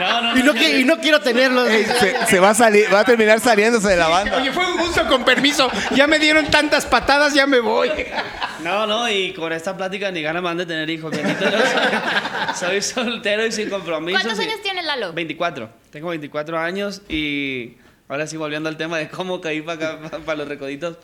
[0.00, 1.68] No, no, Y no, qui- y no quiero tenerlos.
[1.68, 4.36] Se, se va a salir, va a terminar saliéndose de la banda.
[4.38, 5.70] Oye, fue un gusto, con permiso.
[5.94, 7.90] Ya me dieron tantas patadas, ya me voy.
[8.62, 11.10] No, no, y con esta plática ni ganas me han de tener hijos.
[11.10, 11.62] Bendito Dios.
[12.58, 14.18] Soy soltero y sin compromiso.
[14.20, 15.12] ¿Cuántos años tiene Lalo?
[15.12, 15.68] 24.
[15.90, 17.76] Tengo 24 años y
[18.08, 20.96] ahora sí volviendo al tema de cómo caí para acá, para los recoditos.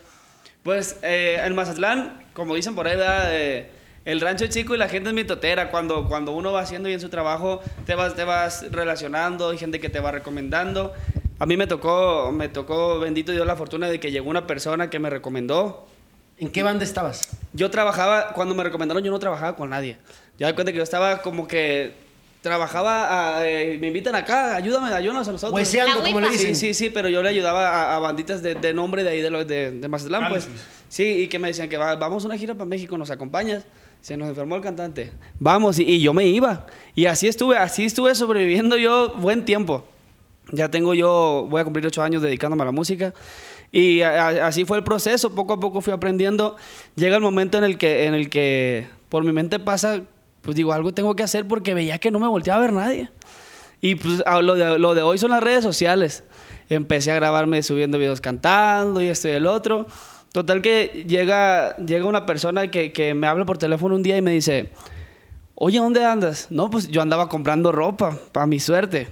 [0.62, 3.28] Pues eh, en Mazatlán, como dicen por ahí, ¿verdad?
[3.34, 3.70] Eh,
[4.04, 5.70] el rancho es chico y la gente es mitotera.
[5.70, 9.80] Cuando, cuando uno va haciendo bien su trabajo, te vas, te vas relacionando, hay gente
[9.80, 10.92] que te va recomendando.
[11.38, 14.90] A mí me tocó, me tocó, bendito Dios, la fortuna de que llegó una persona
[14.90, 15.86] que me recomendó.
[16.38, 17.28] ¿En qué banda estabas?
[17.52, 19.96] Yo trabajaba, cuando me recomendaron, yo no trabajaba con nadie.
[20.38, 21.92] Ya de cuenta que yo estaba como que
[22.40, 25.54] trabajaba, a, eh, me invitan acá, ayúdame, ayúdanos a nosotros.
[25.54, 26.56] Hueseando, La como le dicen.
[26.56, 29.20] Sí, sí, sí, pero yo le ayudaba a, a banditas de, de nombre de ahí,
[29.20, 30.48] de, de, de Mazatlán, pues.
[30.88, 33.64] Sí, y que me decían que va- vamos a una gira para México, ¿nos acompañas?
[34.00, 35.12] Se nos enfermó el cantante.
[35.38, 36.66] Vamos, y, yo me iba.
[36.94, 39.84] Y así estuve, así estuve sobreviviendo yo buen tiempo.
[40.52, 43.12] Ya tengo yo, voy a cumplir ocho años dedicándome a la música.
[43.72, 46.56] Y así fue el proceso, poco a poco fui aprendiendo.
[46.96, 50.00] Llega el momento en el que, en el que por mi mente pasa,
[50.42, 53.10] pues digo, algo tengo que hacer porque veía que no me volteaba a ver nadie.
[53.80, 56.24] Y pues lo de, lo de hoy son las redes sociales.
[56.68, 59.86] Empecé a grabarme subiendo videos cantando y esto y el otro.
[60.32, 64.22] Total que llega, llega una persona que, que me habla por teléfono un día y
[64.22, 64.70] me dice,
[65.56, 66.46] oye, ¿dónde andas?
[66.50, 69.08] No, pues yo andaba comprando ropa, para mi suerte.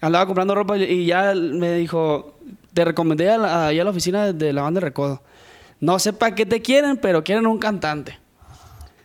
[0.00, 2.36] Andaba comprando ropa y- ya me dijo,
[2.74, 5.22] te recomendé a la, a la oficina de la banda Recodo.
[5.80, 8.18] No sé para qué te quieren, pero quieren un cantante.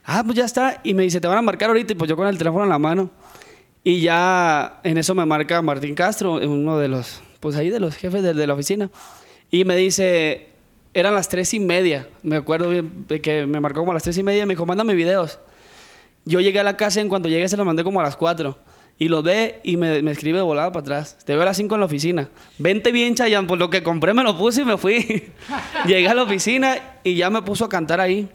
[0.04, 0.80] Ah, pues ya está.
[0.84, 1.94] Y me dice, te van a marcar ahorita.
[1.94, 3.10] Y pues yo con el teléfono en la mano.
[3.84, 7.96] Y ya en eso me marca Martín Castro, uno de los, pues ahí de los
[7.96, 8.90] jefes de, de la oficina.
[9.50, 10.51] Y me dice,
[10.94, 12.08] eran las tres y media.
[12.24, 14.54] Me acuerdo bien de que me marcó como a las tres y media y me
[14.54, 15.40] dijo, mándame videos.
[16.26, 18.16] Yo llegué a la casa y en cuanto llegué se los mandé como a las
[18.16, 18.58] 4.
[19.00, 21.18] Y lo ve y me, me escribe de volada para atrás.
[21.26, 22.30] Te veo a las 5 en la oficina.
[22.60, 23.48] Vente bien, Chayanne.
[23.48, 25.32] Por lo que compré me lo puse y me fui.
[25.88, 28.30] llegué a la oficina y ya me puso a cantar ahí.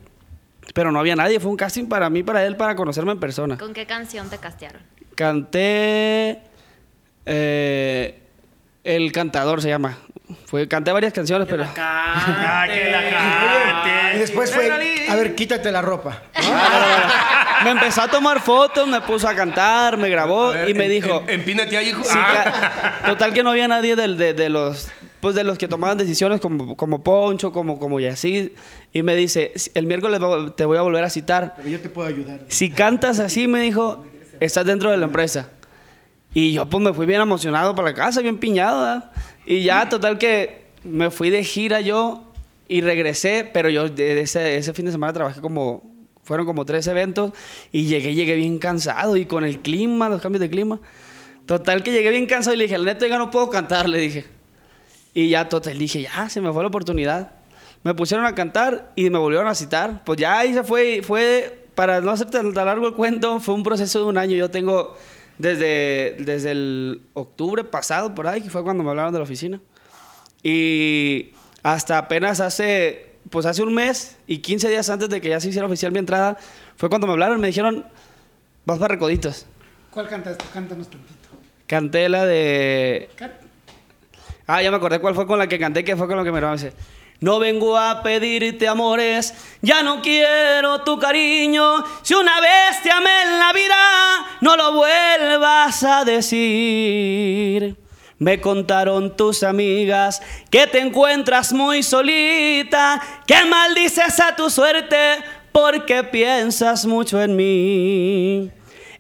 [0.74, 1.38] Pero no había nadie.
[1.38, 3.56] Fue un casting para mí, para él, para conocerme en persona.
[3.56, 4.82] ¿Con qué canción te castearon?
[5.14, 6.40] Canté...
[7.26, 8.20] eh,
[8.82, 9.98] el cantador se llama.
[10.46, 11.64] Fue, canté varias canciones, pero...
[14.14, 14.70] Y después fue,
[15.08, 16.22] a ver, quítate la ropa.
[17.64, 20.90] me empezó a tomar fotos, me puso a cantar, me grabó ver, y me en-
[20.90, 21.22] dijo...
[21.26, 22.02] en- Empínate ahí, hijo.
[22.04, 23.00] Sí, Ah.
[23.06, 24.88] total que no había nadie del- de, de los
[25.20, 28.50] pues de los que tomaban decisiones como, como Poncho, como, como Yacid.
[28.92, 30.20] Y me dice, el miércoles
[30.56, 31.54] te voy a volver a citar.
[31.56, 32.40] Pero yo te puedo ayudar.
[32.48, 34.04] Si cantas así, me dijo,
[34.38, 35.48] estás dentro de la empresa.
[36.36, 38.82] Y yo pues me fui bien emocionado para la casa, bien piñado.
[38.82, 39.10] ¿verdad?
[39.46, 42.24] Y ya, total que me fui de gira yo
[42.68, 45.90] y regresé, pero yo de ese, ese fin de semana trabajé como,
[46.24, 47.32] fueron como tres eventos
[47.72, 50.78] y llegué, llegué bien cansado y con el clima, los cambios de clima.
[51.46, 53.98] Total que llegué bien cansado y le dije, la neta, ya no puedo cantar, le
[53.98, 54.26] dije.
[55.14, 57.30] Y ya, total, dije, ya, se me fue la oportunidad.
[57.82, 60.04] Me pusieron a cantar y me volvieron a citar.
[60.04, 63.62] Pues ya ahí se fue, fue, para no hacer tan largo el cuento, fue un
[63.62, 64.36] proceso de un año.
[64.36, 64.98] Yo tengo
[65.38, 69.60] desde, desde el octubre pasado, por ahí, que fue cuando me hablaron de la oficina.
[70.42, 71.32] Y
[71.62, 75.48] hasta apenas hace, pues hace un mes y 15 días antes de que ya se
[75.48, 76.36] hiciera oficial mi entrada,
[76.76, 77.84] fue cuando me hablaron y me dijeron,
[78.64, 79.46] vas para Recoditos.
[79.90, 80.44] ¿Cuál cantas tú?
[80.52, 81.14] Cántanos tantito.
[81.66, 83.08] Canté la de...
[83.16, 83.32] Can-
[84.48, 86.30] Ah, ya me acordé cuál fue con la que canté, que fue con lo que
[86.30, 86.72] me dice.
[87.20, 91.82] No vengo a pedirte amores, ya no quiero tu cariño.
[92.02, 97.76] Si una vez te amé en la vida, no lo vuelvas a decir.
[98.18, 105.18] Me contaron tus amigas que te encuentras muy solita, que maldices a tu suerte
[105.52, 108.50] porque piensas mucho en mí.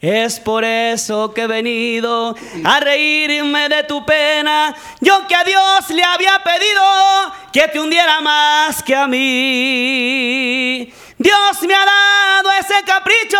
[0.00, 4.74] Es por eso que he venido a reírme de tu pena.
[5.00, 6.82] Yo que a Dios le había pedido
[7.52, 10.92] que te hundiera más que a mí.
[11.18, 13.38] Dios me ha dado ese capricho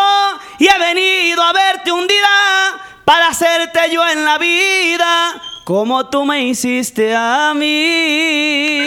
[0.58, 6.42] y he venido a verte hundida para hacerte yo en la vida como tú me
[6.44, 8.86] hiciste a mí.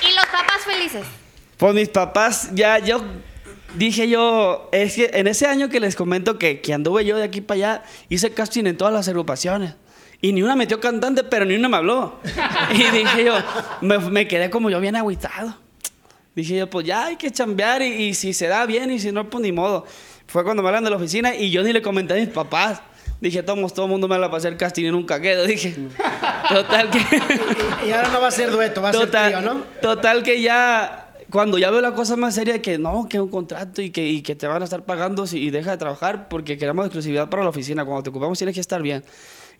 [0.00, 1.19] ¿Y los papás felices?
[1.60, 3.02] Pues mis papás, ya yo
[3.76, 7.24] dije yo, es que en ese año que les comento que, que anduve yo de
[7.24, 9.74] aquí para allá, hice casting en todas las agrupaciones.
[10.22, 12.18] Y ni una metió cantante, pero ni una me habló.
[12.72, 13.34] Y dije yo,
[13.82, 15.54] me, me quedé como yo bien agüitado.
[16.34, 19.12] Dije yo, pues ya hay que chambear y, y si se da bien y si
[19.12, 19.84] no, pues ni modo.
[20.26, 22.80] Fue cuando me hablan de la oficina y yo ni le comenté a mis papás.
[23.20, 25.44] Dije, todos, todo el mundo me la pasé el casting y nunca quedo.
[25.44, 25.74] Dije,
[26.48, 27.00] total que...
[27.86, 29.60] Y ahora no va a ser dueto, va a ser Total, trío, ¿no?
[29.82, 33.82] total que ya, cuando ya veo la cosa más seria, que no, que un contrato
[33.82, 36.58] y que, y que te van a estar pagando si, y deja de trabajar porque
[36.58, 37.84] queremos exclusividad para la oficina.
[37.84, 39.04] Cuando te ocupamos tienes que estar bien.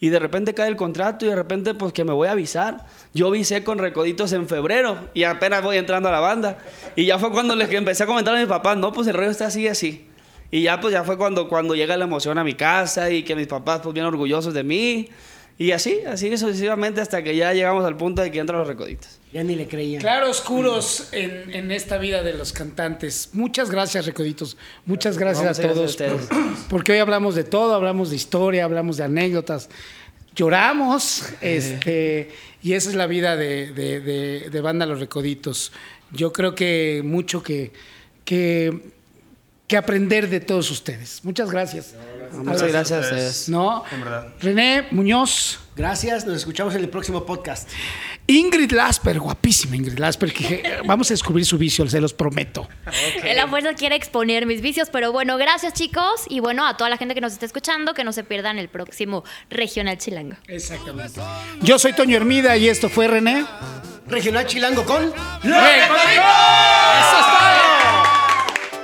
[0.03, 2.87] Y de repente cae el contrato y de repente pues que me voy a avisar.
[3.13, 6.59] Yo avisé con Recoditos en febrero y apenas voy entrando a la banda.
[6.97, 9.31] Y ya fue cuando les empecé a comentar a mis papás, no, pues el rollo
[9.31, 10.07] está así así.
[10.51, 13.37] Y ya pues ya fue cuando, cuando llega la emoción a mi casa y que
[13.37, 15.11] mis papás pues bien orgullosos de mí.
[15.61, 19.19] Y así, así sucesivamente hasta que ya llegamos al punto de que entran los Recoditos.
[19.31, 19.99] Ya ni le creía.
[19.99, 23.29] Claro, oscuros en, en esta vida de los cantantes.
[23.35, 24.57] Muchas gracias, Recoditos.
[24.87, 25.97] Muchas gracias a muchas todos.
[25.99, 29.69] gracias a por- porque hoy hablamos de todo, hablamos de historia, hablamos de anécdotas.
[30.35, 32.31] Lloramos, este,
[32.63, 35.73] y esa es la vida de, de- de- de Banda Los Recoditos.
[36.11, 37.73] Yo creo que mucho que,
[38.25, 38.81] que,
[39.67, 41.21] que aprender de todos ustedes.
[41.23, 41.95] Muchas gracias.
[42.33, 43.49] Muchas gracias a ustedes.
[43.49, 43.85] ¿No?
[44.41, 45.59] René Muñoz.
[45.77, 47.69] Gracias, nos escuchamos en el próximo podcast.
[48.27, 52.69] Ingrid Lasper, guapísima Ingrid Lasper, que vamos a descubrir su vicio, se los prometo.
[53.25, 56.27] Él a fuerza quiere exponer mis vicios, pero bueno, gracias chicos.
[56.29, 58.69] Y bueno, a toda la gente que nos está escuchando, que no se pierdan el
[58.69, 60.37] próximo Regional Chilango.
[60.49, 61.21] Exactamente.
[61.63, 63.45] Yo soy Toño Hermida y esto fue René.
[64.07, 65.13] Regional Chilango con...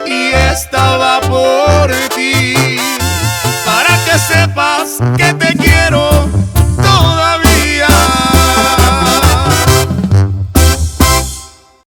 [0.06, 1.92] y estaba por
[4.18, 6.28] sepas que te quiero